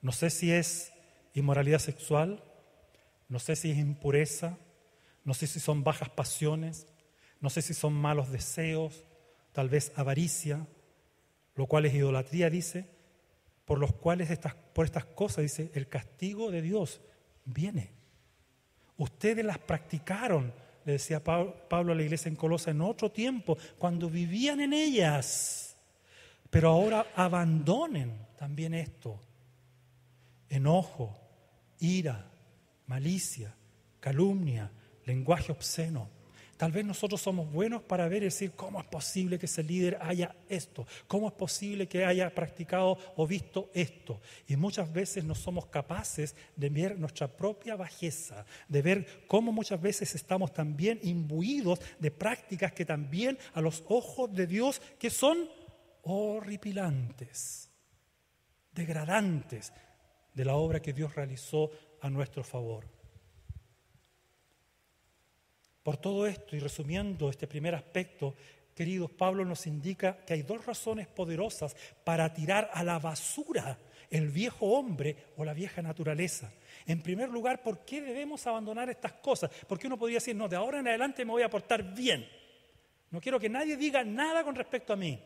[0.00, 0.92] No sé si es
[1.34, 2.42] inmoralidad sexual,
[3.28, 4.58] no sé si es impureza,
[5.24, 6.86] no sé si son bajas pasiones,
[7.40, 9.04] no sé si son malos deseos,
[9.52, 10.66] tal vez avaricia,
[11.54, 12.88] lo cual es idolatría, dice,
[13.64, 17.00] por los cuales estas, por estas cosas, dice, el castigo de Dios
[17.44, 17.92] viene.
[18.96, 20.52] Ustedes las practicaron,
[20.84, 25.69] le decía Pablo a la iglesia en Colosa en otro tiempo, cuando vivían en ellas,
[26.50, 29.20] pero ahora abandonen también esto
[30.50, 31.16] enojo,
[31.78, 32.28] ira,
[32.86, 33.54] malicia,
[34.00, 34.70] calumnia,
[35.06, 36.08] lenguaje obsceno.
[36.56, 39.96] Tal vez nosotros somos buenos para ver y decir cómo es posible que ese líder
[40.02, 44.20] haya esto, cómo es posible que haya practicado o visto esto.
[44.46, 49.80] Y muchas veces no somos capaces de ver nuestra propia bajeza, de ver cómo muchas
[49.80, 55.48] veces estamos también imbuidos de prácticas que también a los ojos de Dios que son
[56.02, 57.70] horripilantes,
[58.72, 59.72] degradantes
[60.34, 62.86] de la obra que Dios realizó a nuestro favor.
[65.82, 68.34] Por todo esto, y resumiendo este primer aspecto,
[68.74, 73.78] queridos, Pablo nos indica que hay dos razones poderosas para tirar a la basura
[74.10, 76.52] el viejo hombre o la vieja naturaleza.
[76.86, 79.50] En primer lugar, ¿por qué debemos abandonar estas cosas?
[79.68, 82.28] Porque uno podría decir, no, de ahora en adelante me voy a portar bien.
[83.10, 85.18] No quiero que nadie diga nada con respecto a mí.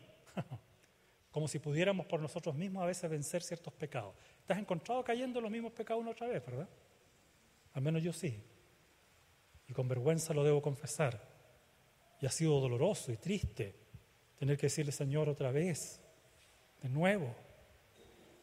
[1.35, 4.15] Como si pudiéramos por nosotros mismos a veces vencer ciertos pecados.
[4.47, 6.69] ¿Te has encontrado cayendo en los mismos pecados una otra vez, verdad?
[7.73, 8.41] Al menos yo sí
[9.69, 11.21] y con vergüenza lo debo confesar.
[12.21, 13.75] Y ha sido doloroso y triste
[14.39, 16.01] tener que decirle, Señor, otra vez,
[16.83, 17.35] de nuevo.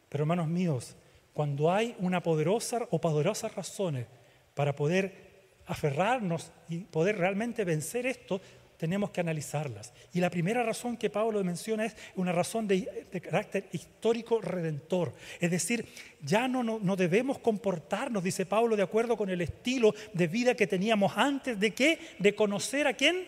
[0.09, 0.95] Pero hermanos míos,
[1.33, 4.07] cuando hay una poderosa o poderosas razones
[4.53, 5.31] para poder
[5.65, 8.41] aferrarnos y poder realmente vencer esto,
[8.81, 9.93] tenemos que analizarlas.
[10.11, 15.13] Y la primera razón que Pablo menciona es una razón de, carácter histórico redentor.
[15.39, 15.85] Es decir,
[16.23, 20.65] ya no, no, debemos comportarnos, dice Pablo, de acuerdo con el estilo de vida que
[20.65, 21.99] teníamos antes de qué?
[22.17, 23.27] De conocer a quién?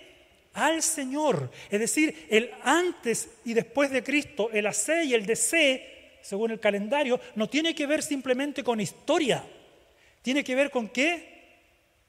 [0.54, 1.52] Al Señor.
[1.70, 6.60] Es decir, el antes y después de Cristo, el hacer y el desee, según el
[6.60, 9.46] calendario, no tiene que ver simplemente con historia.
[10.24, 11.60] Tiene que ver con qué?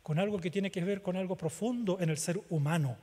[0.03, 2.97] Con algo que tiene que ver con algo profundo en el ser humano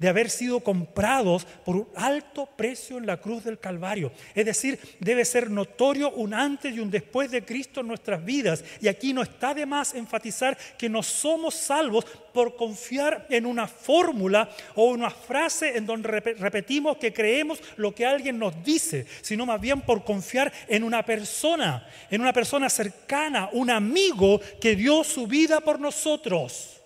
[0.00, 4.10] de haber sido comprados por un alto precio en la cruz del Calvario.
[4.34, 8.64] Es decir, debe ser notorio un antes y un después de Cristo en nuestras vidas.
[8.80, 13.68] Y aquí no está de más enfatizar que no somos salvos por confiar en una
[13.68, 19.44] fórmula o una frase en donde repetimos que creemos lo que alguien nos dice, sino
[19.44, 25.04] más bien por confiar en una persona, en una persona cercana, un amigo que dio
[25.04, 26.79] su vida por nosotros.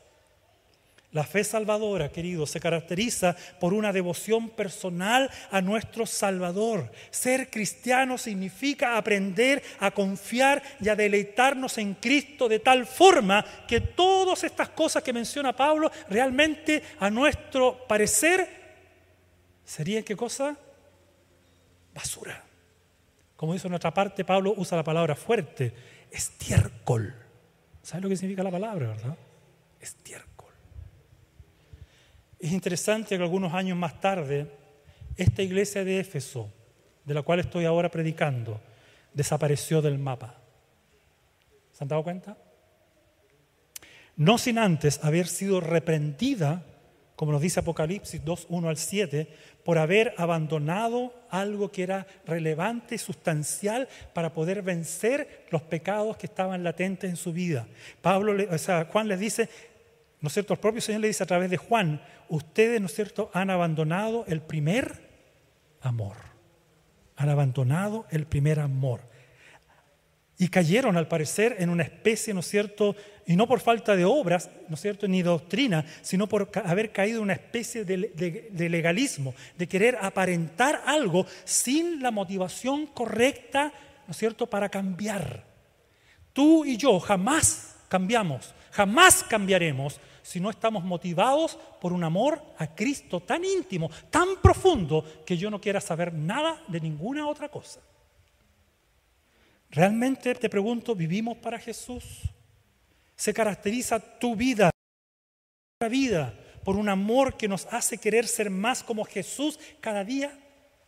[1.14, 6.90] La fe salvadora, queridos, se caracteriza por una devoción personal a nuestro Salvador.
[7.12, 13.81] Ser cristiano significa aprender a confiar y a deleitarnos en Cristo de tal forma que
[13.81, 18.48] todas estas cosas que menciona Pablo realmente a nuestro parecer
[19.64, 20.57] serían qué cosa?
[21.94, 22.42] Basura.
[23.37, 25.72] Como dice en otra parte, Pablo usa la palabra fuerte,
[26.11, 27.14] estiércol.
[27.83, 29.16] ¿Sabes lo que significa la palabra, verdad?
[29.81, 30.34] Estiércol.
[32.44, 34.46] Es interesante que algunos años más tarde,
[35.16, 36.52] esta iglesia de Éfeso,
[37.02, 38.61] de la cual estoy ahora predicando,
[39.14, 40.35] desapareció del mapa.
[41.72, 42.37] ¿Se han dado cuenta?
[44.16, 46.66] No sin antes haber sido reprendida,
[47.16, 49.26] como nos dice Apocalipsis 2, 1 al 7,
[49.64, 56.26] por haber abandonado algo que era relevante y sustancial para poder vencer los pecados que
[56.26, 57.66] estaban latentes en su vida.
[58.02, 58.35] Pablo,
[58.92, 59.48] Juan les dice,
[60.24, 60.54] ¿No es cierto?
[60.54, 64.40] El propio Señor le dice a través de Juan, ustedes, ¿no cierto?, han abandonado el
[64.40, 65.08] primer
[65.80, 66.16] amor.
[67.16, 69.00] Han abandonado el primer amor.
[70.37, 74.04] Y cayeron, al parecer, en una especie, ¿no es cierto?, y no por falta de
[74.04, 79.34] obras, ¿no es cierto?, ni doctrina, sino por haber caído en una especie de, legalismo,
[79.56, 83.72] de querer aparentar algo sin la motivación correcta,
[84.08, 85.44] ¿no cierto?, para cambiar.
[86.32, 92.74] Tú y yo jamás cambiamos, jamás cambiaremos si no estamos motivados por un amor a
[92.74, 97.80] Cristo tan íntimo, tan profundo, que yo no quiera saber nada de ninguna otra cosa.
[99.70, 102.04] ¿Realmente, te pregunto, vivimos para Jesús?
[103.14, 104.70] ¿Se caracteriza tu vida,
[105.78, 106.34] tu vida,
[106.64, 110.37] por un amor que nos hace querer ser más como Jesús cada día?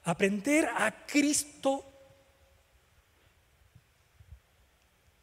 [0.02, 1.84] Aprender a Cristo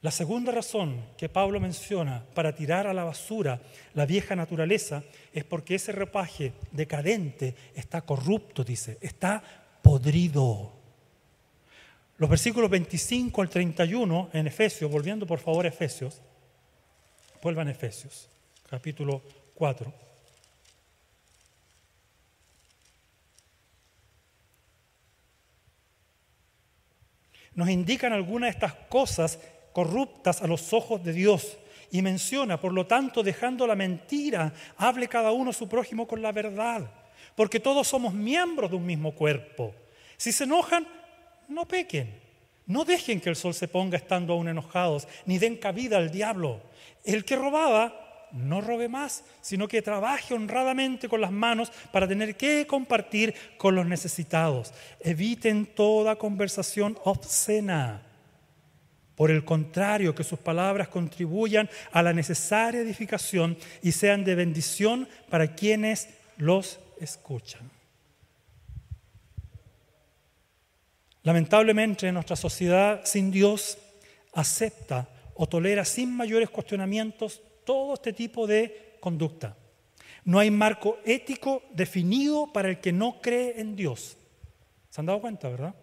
[0.03, 3.61] La segunda razón que Pablo menciona para tirar a la basura
[3.93, 9.41] la vieja naturaleza es porque ese repaje decadente está corrupto, dice, está
[9.81, 10.73] podrido.
[12.17, 16.21] Los versículos 25 al 31 en Efesios, volviendo por favor a Efesios,
[17.41, 18.27] vuelvan a Efesios,
[18.69, 19.21] capítulo
[19.55, 19.93] 4.
[27.55, 29.39] Nos indican algunas de estas cosas
[29.73, 31.57] corruptas a los ojos de Dios.
[31.91, 36.31] Y menciona, por lo tanto, dejando la mentira, hable cada uno su prójimo con la
[36.31, 36.89] verdad,
[37.35, 39.75] porque todos somos miembros de un mismo cuerpo.
[40.17, 40.87] Si se enojan,
[41.49, 42.21] no pequen.
[42.65, 46.61] No dejen que el sol se ponga estando aún enojados, ni den cabida al diablo.
[47.03, 52.35] El que robaba, no robe más, sino que trabaje honradamente con las manos para tener
[52.35, 54.73] que compartir con los necesitados.
[54.99, 58.01] Eviten toda conversación obscena.
[59.15, 65.07] Por el contrario, que sus palabras contribuyan a la necesaria edificación y sean de bendición
[65.29, 67.69] para quienes los escuchan.
[71.21, 73.77] Lamentablemente, nuestra sociedad sin Dios
[74.33, 79.55] acepta o tolera sin mayores cuestionamientos todo este tipo de conducta.
[80.25, 84.17] No hay marco ético definido para el que no cree en Dios.
[84.89, 85.75] ¿Se han dado cuenta, verdad?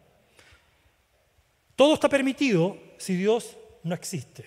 [1.80, 4.44] Todo está permitido si Dios no existe.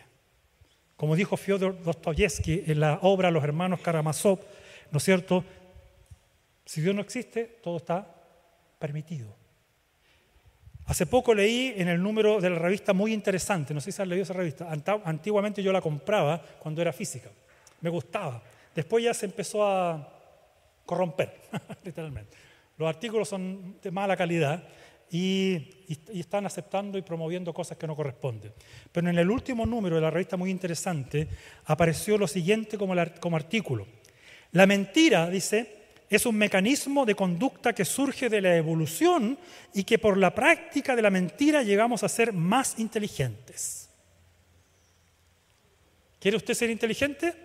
[0.95, 4.39] Como dijo Fyodor Dostoyevsky en la obra Los hermanos Karamazov,
[4.91, 5.43] ¿no es cierto?
[6.63, 8.05] Si Dios no existe, todo está
[8.77, 9.35] permitido.
[10.85, 14.09] Hace poco leí en el número de la revista muy interesante, no sé si han
[14.09, 14.71] leído esa revista,
[15.03, 17.31] antiguamente yo la compraba cuando era física,
[17.81, 18.43] me gustaba.
[18.75, 20.07] Después ya se empezó a
[20.85, 21.33] corromper,
[21.83, 22.37] literalmente.
[22.77, 24.63] Los artículos son de mala calidad
[25.13, 25.69] y,
[26.11, 28.51] están aceptando y promoviendo cosas que no corresponden.
[28.91, 31.27] Pero en el último número de la revista muy interesante
[31.65, 33.85] apareció lo siguiente como, como artículo.
[34.53, 39.37] La mentira, dice, es un mecanismo de conducta que surge de la evolución
[39.71, 43.89] y que por la práctica de la mentira llegamos a ser más inteligentes.
[46.19, 47.35] ¿Quiere usted ser inteligente?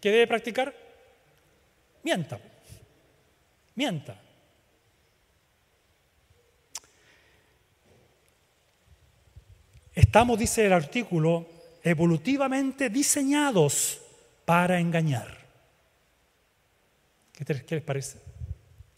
[0.00, 0.74] ¿Qué debe practicar?
[2.04, 2.40] Mienta.
[3.74, 4.27] Mienta.
[9.98, 11.44] Estamos, dice el artículo,
[11.82, 14.00] evolutivamente diseñados
[14.44, 15.26] para engañar.
[17.32, 18.18] ¿Qué, les parece?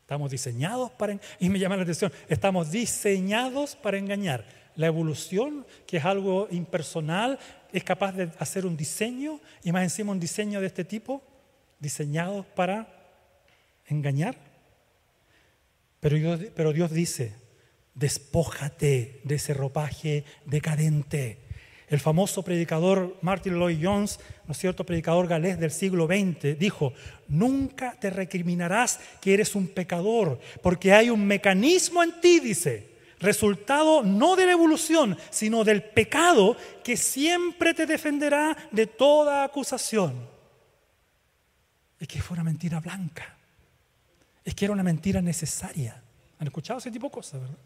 [0.03, 1.19] Estamos diseñados para...
[1.39, 4.45] Y me llama la atención, estamos diseñados para engañar.
[4.77, 7.39] La evolución, que es algo impersonal,
[7.73, 11.23] es capaz de hacer un diseño, y más encima un diseño de este tipo,
[11.79, 12.87] diseñados para
[13.87, 14.37] engañar.
[15.99, 17.33] Pero Dios, pero Dios dice,
[17.95, 21.51] despójate de ese ropaje decadente
[21.91, 26.95] el famoso predicador Martin Lloyd Jones, ¿no es cierto?, predicador galés del siglo XX, dijo,
[27.27, 34.05] nunca te recriminarás que eres un pecador, porque hay un mecanismo en ti, dice, resultado
[34.05, 40.29] no de la evolución, sino del pecado que siempre te defenderá de toda acusación.
[41.99, 43.37] Es que fue una mentira blanca,
[44.45, 46.01] es que era una mentira necesaria.
[46.39, 47.59] ¿Han escuchado ese tipo de cosas, verdad?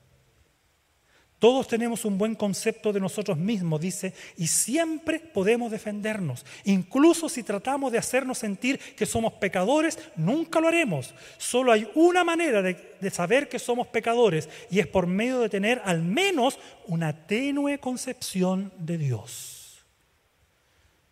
[1.39, 6.47] Todos tenemos un buen concepto de nosotros mismos, dice, y siempre podemos defendernos.
[6.65, 11.15] Incluso si tratamos de hacernos sentir que somos pecadores, nunca lo haremos.
[11.37, 15.83] Solo hay una manera de, saber que somos pecadores y es por medio de tener
[15.85, 19.85] al menos una tenue concepción de Dios.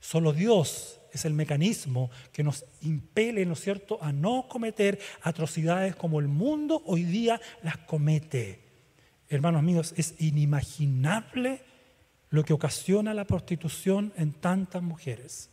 [0.01, 5.95] Solo Dios es el mecanismo que nos impele, ¿no es cierto?, a no cometer atrocidades
[5.95, 8.72] como el mundo hoy día las comete
[9.37, 11.63] hermanos míos, es inimaginable
[12.31, 15.51] lo que ocasiona la prostitución en tantas mujeres.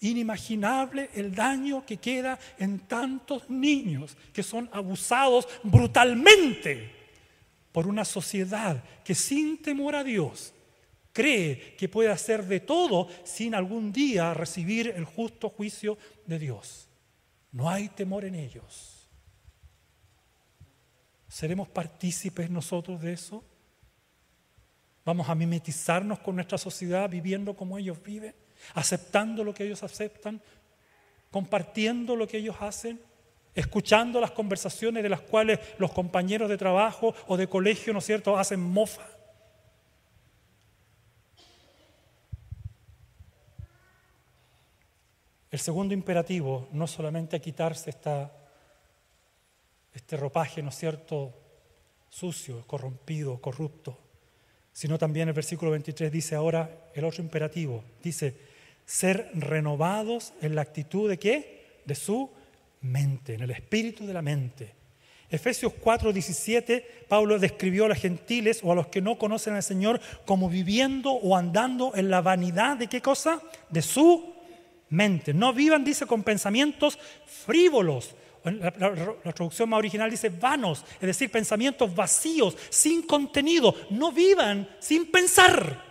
[0.00, 6.92] Inimaginable el daño que queda en tantos niños que son abusados brutalmente
[7.72, 10.52] por una sociedad que sin temor a Dios
[11.12, 16.88] cree que puede hacer de todo sin algún día recibir el justo juicio de Dios.
[17.50, 18.97] No hay temor en ellos.
[21.28, 23.44] ¿Seremos partícipes nosotros de eso?
[25.04, 28.34] ¿Vamos a mimetizarnos con nuestra sociedad viviendo como ellos viven?
[28.74, 30.40] ¿Aceptando lo que ellos aceptan?
[31.30, 33.00] ¿Compartiendo lo que ellos hacen?
[33.54, 38.06] ¿Escuchando las conversaciones de las cuales los compañeros de trabajo o de colegio, ¿no es
[38.06, 39.06] cierto?, hacen mofa.
[45.50, 48.30] El segundo imperativo, no solamente quitarse esta
[49.94, 51.34] este ropaje, ¿no es cierto?,
[52.10, 53.98] sucio, corrompido, corrupto,
[54.72, 58.34] sino también el versículo 23 dice ahora el otro imperativo, dice,
[58.86, 61.80] ser renovados en la actitud de qué?
[61.84, 62.30] De su
[62.80, 64.74] mente, en el espíritu de la mente.
[65.30, 69.62] Efesios 4, 17, Pablo describió a los gentiles o a los que no conocen al
[69.62, 73.42] Señor como viviendo o andando en la vanidad de qué cosa?
[73.68, 74.32] De su
[74.88, 75.34] mente.
[75.34, 78.14] No vivan, dice, con pensamientos frívolos
[78.50, 78.72] la,
[79.32, 83.74] traducción más original dice vanos, es decir, pensamientos vacíos, sin contenido.
[83.90, 85.84] No vivan sin pensar.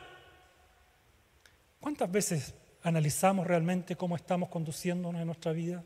[1.80, 2.53] ¿Cuántas veces
[2.84, 5.84] analizamos realmente cómo estamos conduciéndonos en nuestra vida?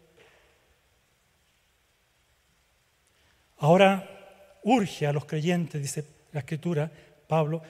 [3.58, 6.92] Ahora urge a los creyentes, dice la escritura,
[7.28, 7.62] Pablo,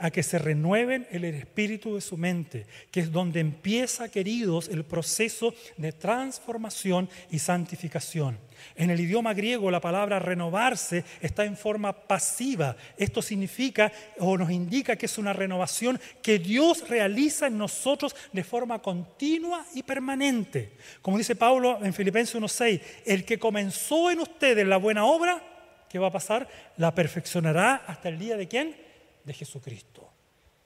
[0.00, 4.84] a que se renueven el espíritu de su mente, que es donde empieza, queridos, el
[4.84, 8.38] proceso de transformación y santificación.
[8.76, 12.76] En el idioma griego la palabra renovarse está en forma pasiva.
[12.96, 18.44] Esto significa o nos indica que es una renovación que Dios realiza en nosotros de
[18.44, 20.78] forma continua y permanente.
[21.02, 25.42] Como dice Pablo en Filipenses 1.6, el que comenzó en ustedes la buena obra,
[25.90, 26.48] ¿qué va a pasar?
[26.78, 28.83] La perfeccionará hasta el día de quién?
[29.24, 30.10] De Jesucristo.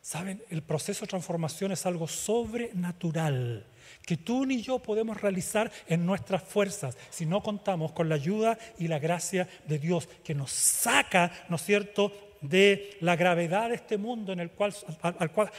[0.01, 3.67] Saben, el proceso de transformación es algo sobrenatural
[4.05, 8.59] que tú ni yo podemos realizar en nuestras fuerzas si no contamos con la ayuda
[8.79, 13.75] y la gracia de Dios que nos saca, ¿no es cierto?, de la gravedad de
[13.75, 14.73] este mundo en el cual,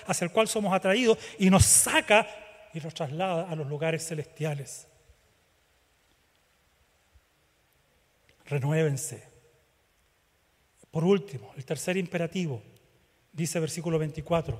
[0.07, 2.25] hacia el cual somos atraídos y nos saca
[2.73, 4.87] y nos traslada a los lugares celestiales.
[8.45, 9.27] Renuévense.
[10.89, 12.63] Por último, el tercer imperativo,
[13.31, 14.59] dice versículo 24,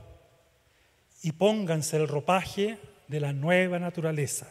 [1.22, 4.48] y pónganse el ropaje de la nueva naturaleza,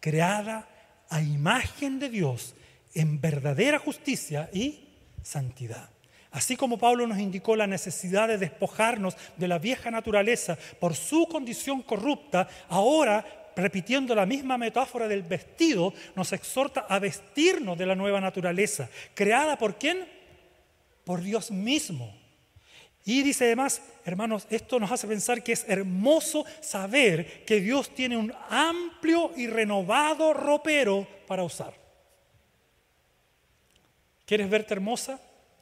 [0.00, 0.68] creada
[1.08, 2.54] a imagen de Dios
[2.94, 4.88] en verdadera justicia y
[5.22, 5.88] santidad.
[6.30, 11.26] Así como Pablo nos indicó la necesidad de despojarnos de la vieja naturaleza por su
[11.26, 13.24] condición corrupta, ahora,
[13.56, 19.56] repitiendo la misma metáfora del vestido, nos exhorta a vestirnos de la nueva naturaleza, creada
[19.56, 20.06] por quién?
[21.04, 22.17] Por Dios mismo
[23.04, 28.16] y dice además, hermanos, esto nos hace pensar que es hermoso saber que Dios tiene
[28.16, 31.72] un amplio y renovado ropero para usar.
[34.26, 35.18] ¿Quieres verte hermosa?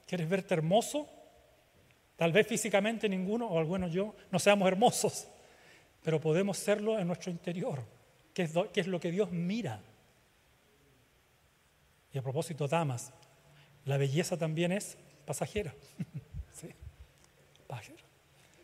[0.06, 1.08] ¿Quieres verte hermoso?
[2.16, 5.28] Tal vez físicamente ninguno, o algunos yo, no seamos hermosos,
[6.02, 7.84] pero podemos serlo en nuestro interior,
[8.34, 9.80] que es, que es lo que Dios mira.
[12.12, 13.12] Y a propósito, damas,
[13.84, 15.74] la belleza también es pasajera.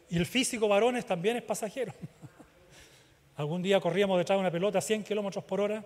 [0.08, 1.94] Y el físico varones también es pasajero.
[3.36, 5.84] Algún día corríamos detrás de una pelota a 100 kilómetros por hora.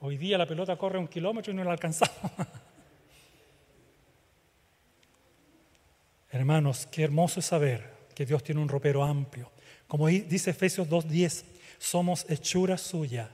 [0.00, 2.16] Hoy día la pelota corre un kilómetro y no la alcanzamos.
[6.30, 9.50] Hermanos, qué hermoso es saber que Dios tiene un ropero amplio.
[9.88, 11.42] Como dice Efesios 2.10,
[11.78, 13.30] somos hechura suya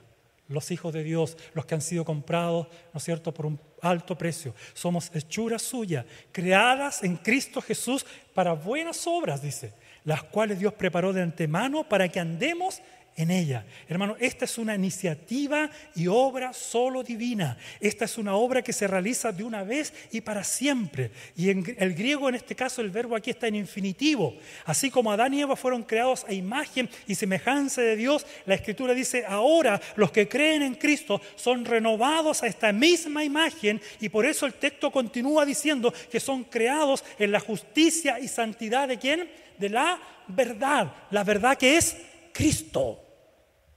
[0.47, 4.17] los hijos de Dios, los que han sido comprados, ¿no es cierto?, por un alto
[4.17, 4.53] precio.
[4.73, 9.73] Somos hechura suya, creadas en Cristo Jesús para buenas obras, dice,
[10.03, 12.81] las cuales Dios preparó de antemano para que andemos
[13.17, 13.65] en ella.
[13.89, 17.57] Hermano, esta es una iniciativa y obra solo divina.
[17.79, 21.09] Esta es una obra que se realiza de una vez y para siempre.
[21.35, 24.37] Y en el griego, en este caso, el verbo aquí está en infinitivo.
[24.65, 28.93] Así como Adán y Eva fueron creados a imagen y semejanza de Dios, la Escritura
[28.93, 34.27] dice, ahora los que creen en Cristo son renovados a esta misma imagen y por
[34.27, 39.27] eso el texto continúa diciendo que son creados en la justicia y santidad de quién?
[39.57, 40.93] De la verdad.
[41.09, 41.97] La verdad que es
[42.31, 43.06] Cristo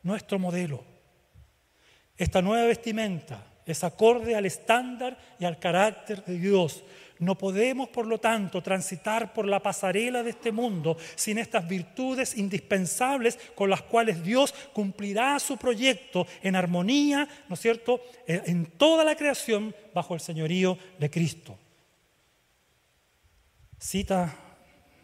[0.03, 0.85] nuestro modelo.
[2.17, 6.83] Esta nueva vestimenta es acorde al estándar y al carácter de Dios.
[7.19, 12.37] No podemos, por lo tanto, transitar por la pasarela de este mundo sin estas virtudes
[12.37, 18.67] indispensables con las cuales Dios cumplirá su proyecto en armonía, ¿no es cierto?, eh, en
[18.67, 21.59] toda la creación bajo el señorío de Cristo.
[23.79, 24.35] Cita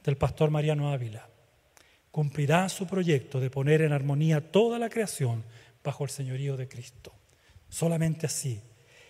[0.03, 1.36] del pastor Mariano Ávila
[2.17, 5.45] cumplirá su proyecto de poner en armonía toda la creación
[5.85, 7.13] bajo el señorío de Cristo.
[7.69, 8.59] Solamente así.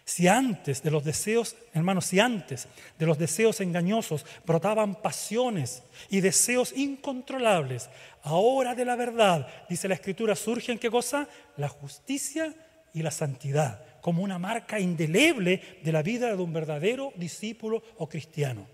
[0.05, 2.67] Si antes de los deseos, hermanos, si antes
[2.99, 7.91] de los deseos engañosos brotaban pasiones y deseos incontrolables,
[8.25, 11.29] ahora de la verdad, dice la Escritura, surgen qué cosa?
[11.57, 12.53] La justicia
[12.93, 18.09] y la santidad, como una marca indeleble de la vida de un verdadero discípulo o
[18.09, 18.67] cristiano.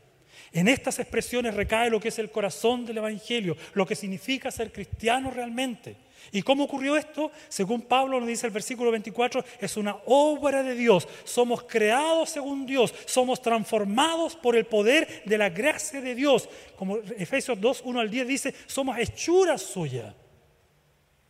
[0.52, 4.72] En estas expresiones recae lo que es el corazón del Evangelio, lo que significa ser
[4.72, 5.96] cristiano realmente.
[6.30, 7.32] ¿Y cómo ocurrió esto?
[7.48, 11.08] Según Pablo nos dice el versículo 24, es una obra de Dios.
[11.24, 16.48] Somos creados según Dios, somos transformados por el poder de la gracia de Dios.
[16.76, 20.14] Como Efesios 2, 1 al 10 dice, somos hechuras suyas.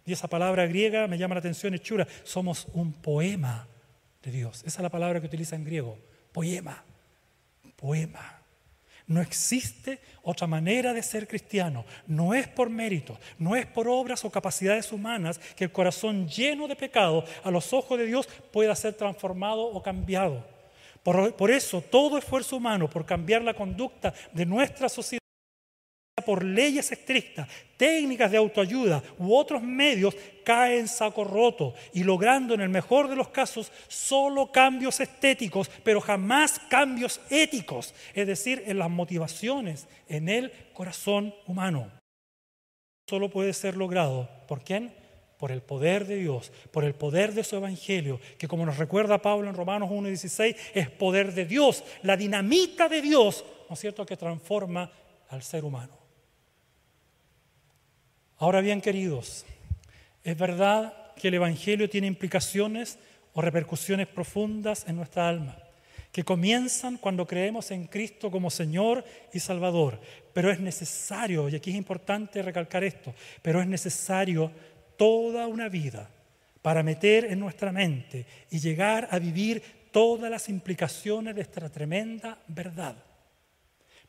[0.05, 2.07] Y esa palabra griega me llama la atención, hechura.
[2.25, 3.69] Somos un poema
[4.23, 4.63] de Dios.
[4.67, 5.97] Esa es la palabra que utiliza en griego,
[6.33, 6.85] poema,
[7.77, 8.42] poema.
[9.07, 11.85] No existe otra manera de ser cristiano.
[12.07, 16.69] No es por mérito, no es por obras o capacidades humanas que el corazón lleno
[16.69, 20.45] de pecado a los ojos de Dios pueda ser transformado o cambiado.
[21.03, 25.22] Por, por eso todo esfuerzo humano por cambiar la conducta de nuestra sociedad
[26.25, 32.55] por leyes estrictas, técnicas de autoayuda u otros medios, cae en saco roto y logrando
[32.55, 38.63] en el mejor de los casos solo cambios estéticos, pero jamás cambios éticos, es decir,
[38.67, 41.91] en las motivaciones, en el corazón humano.
[43.09, 45.03] Solo puede ser logrado por quién?
[45.43, 49.19] por el poder de Dios, por el poder de su evangelio, que como nos recuerda
[49.21, 54.07] Pablo en Romanos 1.16, es poder de Dios, la dinamita de Dios, ¿no es cierto?,
[54.07, 54.89] que transforma
[55.31, 56.02] al ser humano.
[58.43, 59.47] Ahora bien, queridos,
[60.25, 62.99] es verdad que el evangelio tiene implicaciones
[63.35, 65.57] o repercusiones profundas en nuestra alma,
[66.11, 70.01] que comienzan cuando creemos en Cristo como Señor y Salvador.
[70.33, 74.51] Pero es necesario, y aquí es importante recalcar esto, pero es necesario
[74.97, 76.11] toda una vida
[76.63, 79.63] para meter en nuestra mente y llegar a vivir
[79.93, 82.97] todas las implicaciones de esta tremenda verdad.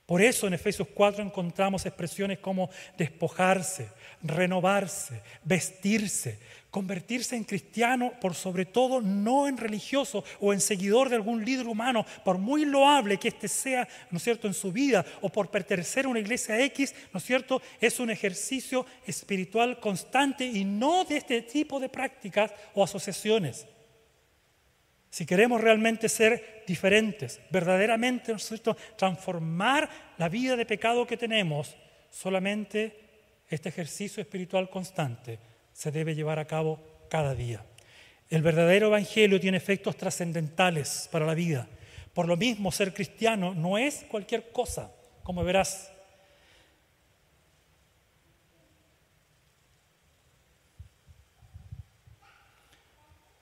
[0.05, 3.89] Por eso en Efesios 4 encontramos expresiones como despojarse,
[4.21, 6.39] renovarse, vestirse,
[6.69, 11.67] convertirse en cristiano, por sobre todo no en religioso o en seguidor de algún líder
[11.67, 15.49] humano, por muy loable que éste sea, ¿no es cierto?, en su vida o por
[15.49, 21.05] pertenecer a una iglesia X, ¿no es cierto?, es un ejercicio espiritual constante y no
[21.05, 23.67] de este tipo de prácticas o asociaciones.
[25.13, 29.87] Si queremos realmente ser diferentes, verdaderamente ¿no transformar
[30.17, 31.75] la vida de pecado que tenemos,
[32.09, 32.97] solamente
[33.47, 35.37] este ejercicio espiritual constante
[35.71, 37.63] se debe llevar a cabo cada día.
[38.31, 41.67] El verdadero evangelio tiene efectos trascendentales para la vida.
[42.15, 44.91] Por lo mismo, ser cristiano no es cualquier cosa,
[45.21, 45.91] como verás.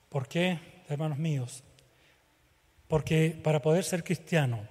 [0.10, 0.71] ¿Por qué?
[0.92, 1.64] Hermanos míos,
[2.88, 4.68] porque para poder ser cristiano,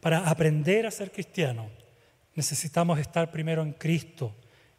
[0.00, 1.68] para aprender a ser cristiano,
[2.34, 4.34] necesitamos estar primero en Cristo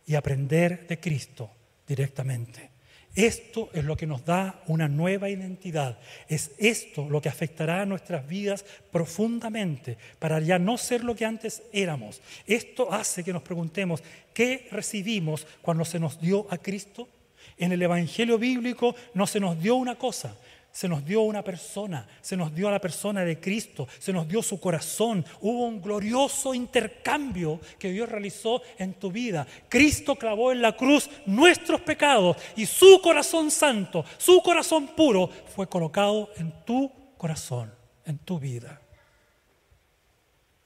[0.06, 1.52] y aprender de Cristo
[1.88, 2.70] directamente.
[3.16, 5.98] Esto es lo que nos da una nueva identidad.
[6.28, 11.26] Es esto lo que afectará a nuestras vidas profundamente para ya no ser lo que
[11.26, 12.22] antes éramos.
[12.46, 17.10] Esto hace que nos preguntemos, ¿qué recibimos cuando se nos dio a Cristo?
[17.58, 20.38] En el Evangelio bíblico no se nos dio una cosa,
[20.72, 24.28] se nos dio una persona, se nos dio a la persona de Cristo, se nos
[24.28, 25.26] dio su corazón.
[25.41, 29.45] Hubo un glorioso intercambio que Dios realizó en tu vida.
[29.67, 35.67] Cristo clavó en la cruz nuestros pecados y su corazón santo, su corazón puro fue
[35.67, 37.74] colocado en tu corazón,
[38.05, 38.80] en tu vida.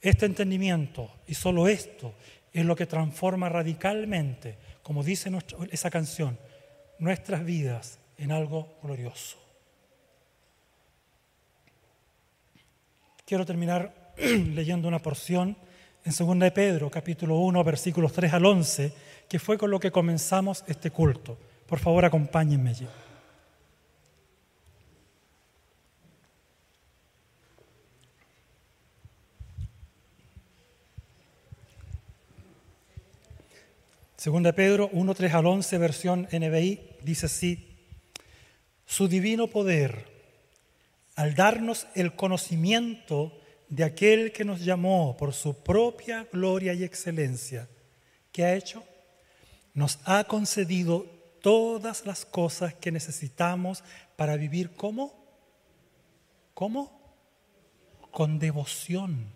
[0.01, 2.13] Este entendimiento y solo esto
[2.51, 5.31] es lo que transforma radicalmente, como dice
[5.71, 6.37] esa canción,
[6.99, 9.42] nuestras vidas en algo glorioso.
[13.34, 14.13] Quiero terminar
[14.53, 15.57] leyendo una porción
[16.05, 18.93] en 2 de Pedro, capítulo 1, versículos 3 al 11,
[19.27, 21.36] que fue con lo que comenzamos este culto.
[21.65, 22.88] Por favor, acompáñenme allí.
[34.15, 37.79] Segunda Pedro 1, 3 al 11, versión NBI, dice así,
[38.86, 40.12] su divino poder
[41.16, 43.38] al darnos el conocimiento
[43.70, 47.68] de aquel que nos llamó por su propia gloria y excelencia,
[48.32, 48.84] ¿qué ha hecho?
[49.74, 51.05] Nos ha concedido
[51.41, 53.84] todas las cosas que necesitamos
[54.16, 55.14] para vivir como,
[56.53, 57.01] ¿cómo?
[58.11, 59.32] Con devoción.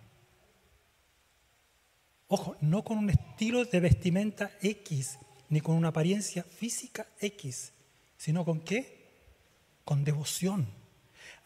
[2.27, 5.17] Ojo, no con un estilo de vestimenta X,
[5.49, 7.73] ni con una apariencia física X,
[8.17, 9.09] sino con qué?
[9.83, 10.76] Con devoción.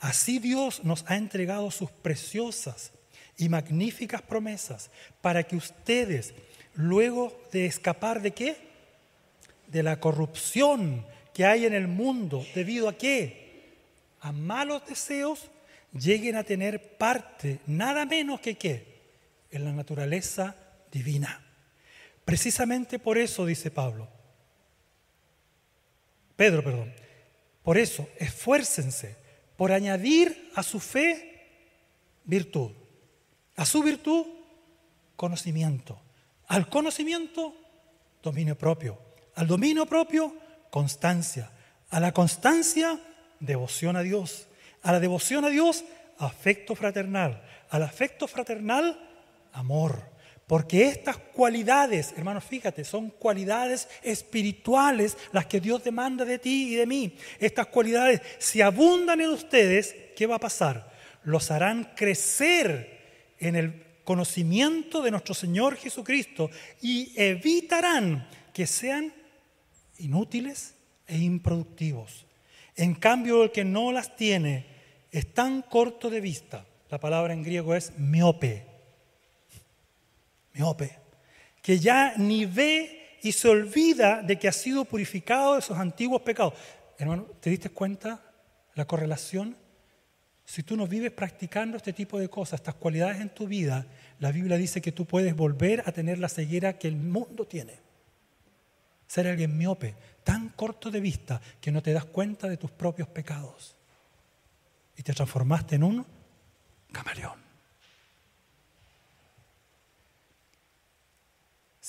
[0.02, 2.92] Así Dios nos ha entregado sus preciosas
[3.38, 4.90] y magníficas promesas
[5.22, 6.34] para que ustedes,
[6.74, 8.58] luego de escapar de qué?
[9.68, 13.78] De la corrupción que hay en el mundo, debido a qué?
[14.22, 15.52] A malos deseos,
[15.94, 19.02] lleguen a tener parte, nada menos que qué?
[19.52, 20.56] En la naturaleza
[20.92, 21.46] divina.
[22.26, 24.10] Precisamente por eso, dice Pablo,
[26.36, 26.92] Pedro, perdón,
[27.62, 29.21] por eso esfuércense
[29.62, 31.46] por añadir a su fe
[32.24, 32.72] virtud,
[33.56, 34.26] a su virtud
[35.16, 36.02] conocimiento,
[36.48, 37.54] al conocimiento
[38.24, 38.98] dominio propio,
[39.36, 40.34] al dominio propio
[40.72, 41.52] constancia,
[41.92, 43.00] a la constancia
[43.40, 44.48] devoción a Dios,
[44.82, 45.84] a la devoción a Dios
[46.18, 49.00] afecto fraternal, al afecto fraternal
[49.54, 50.11] amor.
[50.52, 56.76] Porque estas cualidades, hermanos, fíjate, son cualidades espirituales las que Dios demanda de ti y
[56.76, 57.16] de mí.
[57.40, 60.92] Estas cualidades, si abundan en ustedes, ¿qué va a pasar?
[61.24, 66.50] Los harán crecer en el conocimiento de nuestro Señor Jesucristo
[66.82, 69.14] y evitarán que sean
[70.00, 70.74] inútiles
[71.08, 72.26] e improductivos.
[72.76, 74.66] En cambio, el que no las tiene
[75.14, 76.66] es tan corto de vista.
[76.90, 78.71] La palabra en griego es miope.
[80.54, 81.00] Miope.
[81.62, 86.22] Que ya ni ve y se olvida de que ha sido purificado de sus antiguos
[86.22, 86.54] pecados.
[86.98, 88.22] Hermano, ¿te diste cuenta
[88.76, 89.56] la correlación?
[90.46, 93.86] Si tú no vives practicando este tipo de cosas, estas cualidades en tu vida,
[94.20, 97.80] la Biblia dice que tú puedes volver a tener la ceguera que el mundo tiene.
[99.08, 103.08] Ser alguien miope, tan corto de vista que no te das cuenta de tus propios
[103.08, 103.76] pecados.
[104.98, 106.06] Y te transformaste en un
[106.92, 107.51] camaleón.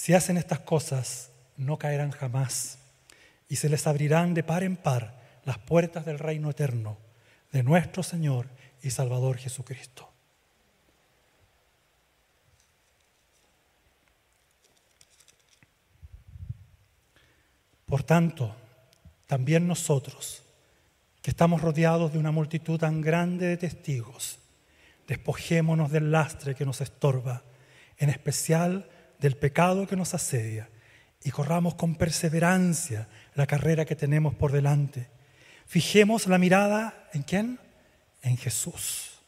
[0.02, 2.78] Si hacen estas cosas, no caerán jamás
[3.48, 6.98] y se les abrirán de par en par las puertas del reino eterno
[7.52, 8.48] de nuestro Señor
[8.82, 10.10] y Salvador Jesucristo.
[17.86, 18.56] Por tanto,
[19.28, 20.42] también nosotros,
[21.22, 24.40] que estamos rodeados de una multitud tan grande de testigos,
[25.06, 27.44] despojémonos del lastre que nos estorba,
[27.98, 28.88] en especial
[29.22, 30.68] del pecado que nos asedia,
[31.24, 35.08] y corramos con perseverancia la carrera que tenemos por delante
[35.72, 37.58] Fijemos la mirada en quién?
[38.22, 39.22] En Jesús,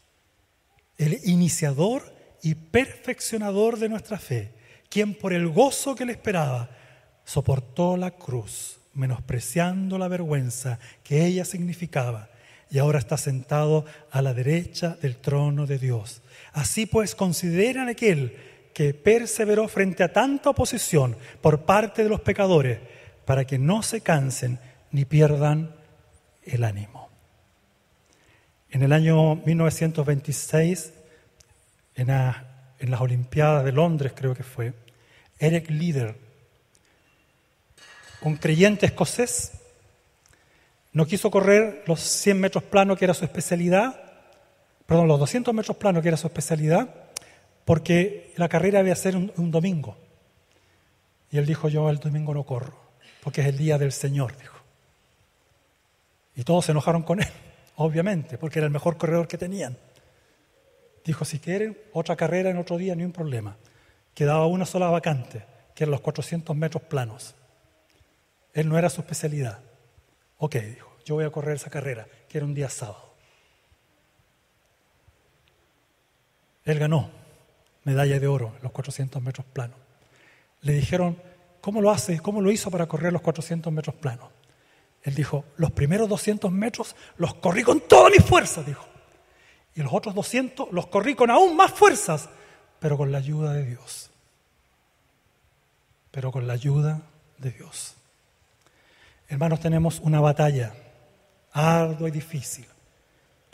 [0.98, 4.52] el iniciador y perfeccionador de nuestra fe,
[4.90, 6.68] quien por el gozo que le esperaba
[7.24, 12.28] soportó la cruz, menospreciando la vergüenza que ella significaba,
[12.70, 16.20] y ahora está sentado a la derecha del trono de Dios.
[16.52, 18.36] Así pues, consideran aquel
[18.74, 22.80] que perseveró frente a tanta oposición por parte de los pecadores,
[23.24, 24.58] para que no se cansen
[24.90, 25.74] ni pierdan
[26.42, 27.08] el ánimo.
[28.70, 30.92] En el año 1926,
[31.94, 34.74] en, las Olimpiadas de Londres creo que fue,
[35.38, 36.16] Eric Leader,
[38.22, 39.52] un creyente escocés,
[40.92, 44.00] no quiso correr los 100 metros planos que era su especialidad,
[44.86, 47.03] perdón, los 200 metros planos que era su especialidad,
[47.64, 49.96] porque la carrera debía ser un, un domingo.
[51.30, 52.78] Y él dijo, yo el domingo no corro,
[53.22, 54.56] porque es el día del Señor, dijo.
[56.36, 57.28] Y todos se enojaron con él,
[57.76, 59.76] obviamente, porque era el mejor corredor que tenían.
[61.04, 63.56] Dijo, si quieren otra carrera en otro día, ni un problema.
[64.14, 65.44] Quedaba una sola vacante,
[65.74, 67.34] que eran los 400 metros planos.
[68.52, 69.58] Él no era su especialidad.
[70.38, 73.12] Ok, dijo, yo voy a correr esa carrera, que era un día sábado.
[76.64, 77.23] Él ganó
[77.84, 79.76] medalla de oro en los 400 metros planos.
[80.62, 81.16] Le dijeron,
[81.60, 82.18] ¿cómo lo hace?
[82.20, 84.28] ¿Cómo lo hizo para correr los 400 metros planos?
[85.02, 88.84] Él dijo, los primeros 200 metros los corrí con todas mis fuerzas, dijo.
[89.74, 92.28] Y los otros 200 los corrí con aún más fuerzas,
[92.78, 94.10] pero con la ayuda de Dios.
[96.10, 97.02] Pero con la ayuda
[97.38, 97.94] de Dios.
[99.28, 100.74] Hermanos, tenemos una batalla
[101.52, 102.66] ardua y difícil,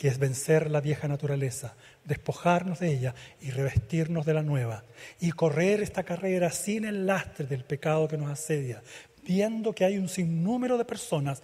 [0.01, 1.75] que es vencer la vieja naturaleza,
[2.05, 4.83] despojarnos de ella y revestirnos de la nueva,
[5.19, 8.81] y correr esta carrera sin el lastre del pecado que nos asedia,
[9.23, 11.43] viendo que hay un sinnúmero de personas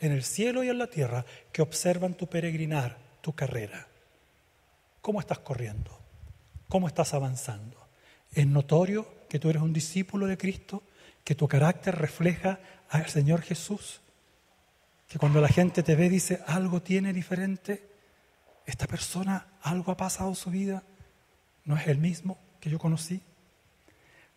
[0.00, 3.86] en el cielo y en la tierra que observan tu peregrinar, tu carrera.
[5.02, 5.90] ¿Cómo estás corriendo?
[6.70, 7.76] ¿Cómo estás avanzando?
[8.32, 10.82] ¿Es notorio que tú eres un discípulo de Cristo?
[11.22, 14.00] ¿Que tu carácter refleja al Señor Jesús?
[15.08, 17.88] ¿Que cuando la gente te ve dice algo tiene diferente?
[18.66, 20.82] ¿Esta persona algo ha pasado en su vida?
[21.64, 23.20] ¿No es el mismo que yo conocí?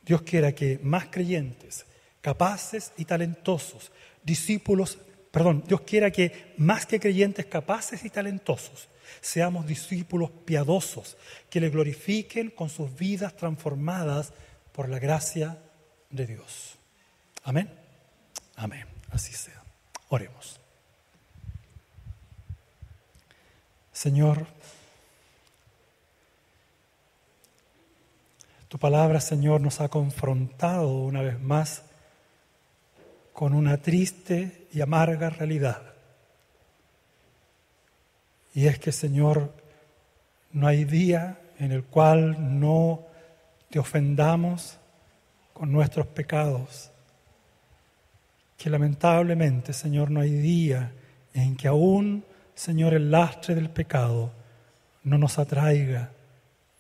[0.05, 1.86] Dios quiera que más creyentes
[2.28, 3.91] capaces y talentosos,
[4.22, 4.97] discípulos,
[5.32, 8.89] perdón, Dios quiera que más que creyentes capaces y talentosos,
[9.22, 11.15] seamos discípulos piadosos,
[11.49, 14.34] que le glorifiquen con sus vidas transformadas
[14.74, 15.57] por la gracia
[16.09, 16.76] de Dios.
[17.43, 17.70] Amén.
[18.57, 18.86] Amén.
[19.09, 19.66] Así sea.
[20.10, 20.60] Oremos.
[23.91, 24.45] Señor,
[28.68, 31.84] tu palabra, Señor, nos ha confrontado una vez más
[33.34, 35.82] con una triste y amarga realidad.
[38.53, 39.53] Y es que, Señor,
[40.51, 43.05] no hay día en el cual no
[43.70, 44.78] te ofendamos
[45.53, 46.91] con nuestros pecados.
[48.58, 50.91] Que lamentablemente, Señor, no hay día
[51.34, 54.32] en que aún, Señor, el lastre del pecado
[55.03, 56.12] no nos atraiga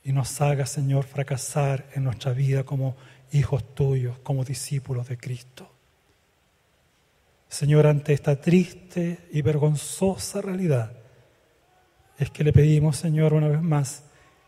[0.03, 2.95] y nos haga, Señor, fracasar en nuestra vida como
[3.31, 5.71] hijos tuyos, como discípulos de Cristo.
[7.47, 10.91] Señor, ante esta triste y vergonzosa realidad,
[12.17, 14.03] es que le pedimos, Señor, una vez más,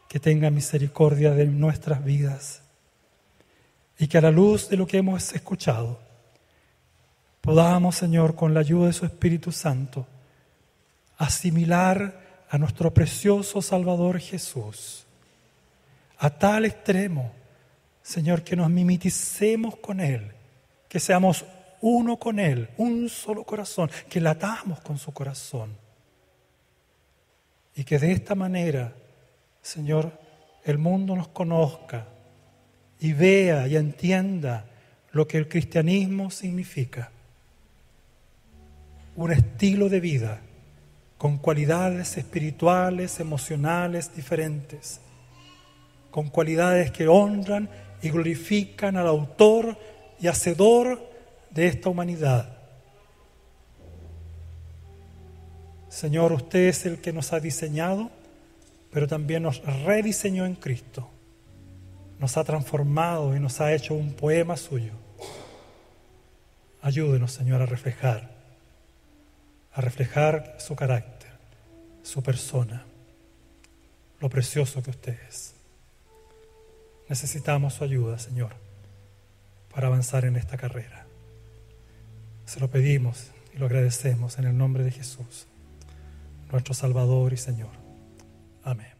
[0.08, 2.64] que tenga misericordia de nuestras vidas
[4.00, 6.00] y que a la luz de lo que hemos escuchado
[7.42, 10.08] podamos, Señor, con la ayuda de su Espíritu Santo,
[11.18, 15.06] asimilar a nuestro precioso Salvador Jesús
[16.20, 17.32] a tal extremo,
[18.02, 20.32] Señor, que nos mimiticemos con Él,
[20.88, 21.46] que seamos
[21.82, 25.78] uno con Él, un solo corazón, que latamos con su corazón.
[27.74, 28.94] Y que de esta manera,
[29.62, 30.12] Señor,
[30.66, 32.08] el mundo nos conozca
[33.00, 34.66] y vea y entienda
[35.12, 37.12] lo que el cristianismo significa.
[39.20, 40.39] Un estilo de vida
[41.17, 45.01] con cualidades espirituales, emocionales diferentes,
[46.09, 47.70] con cualidades que honran
[48.01, 49.78] y glorifican al autor
[50.22, 51.05] y hacedor
[51.49, 52.59] de esta humanidad.
[55.89, 58.11] Señor, usted es el que nos ha diseñado,
[58.89, 61.09] pero también nos rediseñó en Cristo.
[62.20, 64.93] Nos ha transformado y nos ha hecho un poema suyo.
[66.82, 68.39] Ayúdenos, Señor, a reflejar,
[69.74, 71.32] a reflejar su carácter,
[72.03, 72.86] su persona,
[74.20, 75.53] lo precioso que usted es.
[77.07, 78.53] Necesitamos su ayuda, Señor,
[79.74, 81.05] para avanzar en esta carrera.
[82.45, 85.47] Se lo pedimos y lo agradecemos en el nombre de Jesús,
[86.51, 87.72] nuestro Salvador y Señor.
[88.63, 88.99] Amén.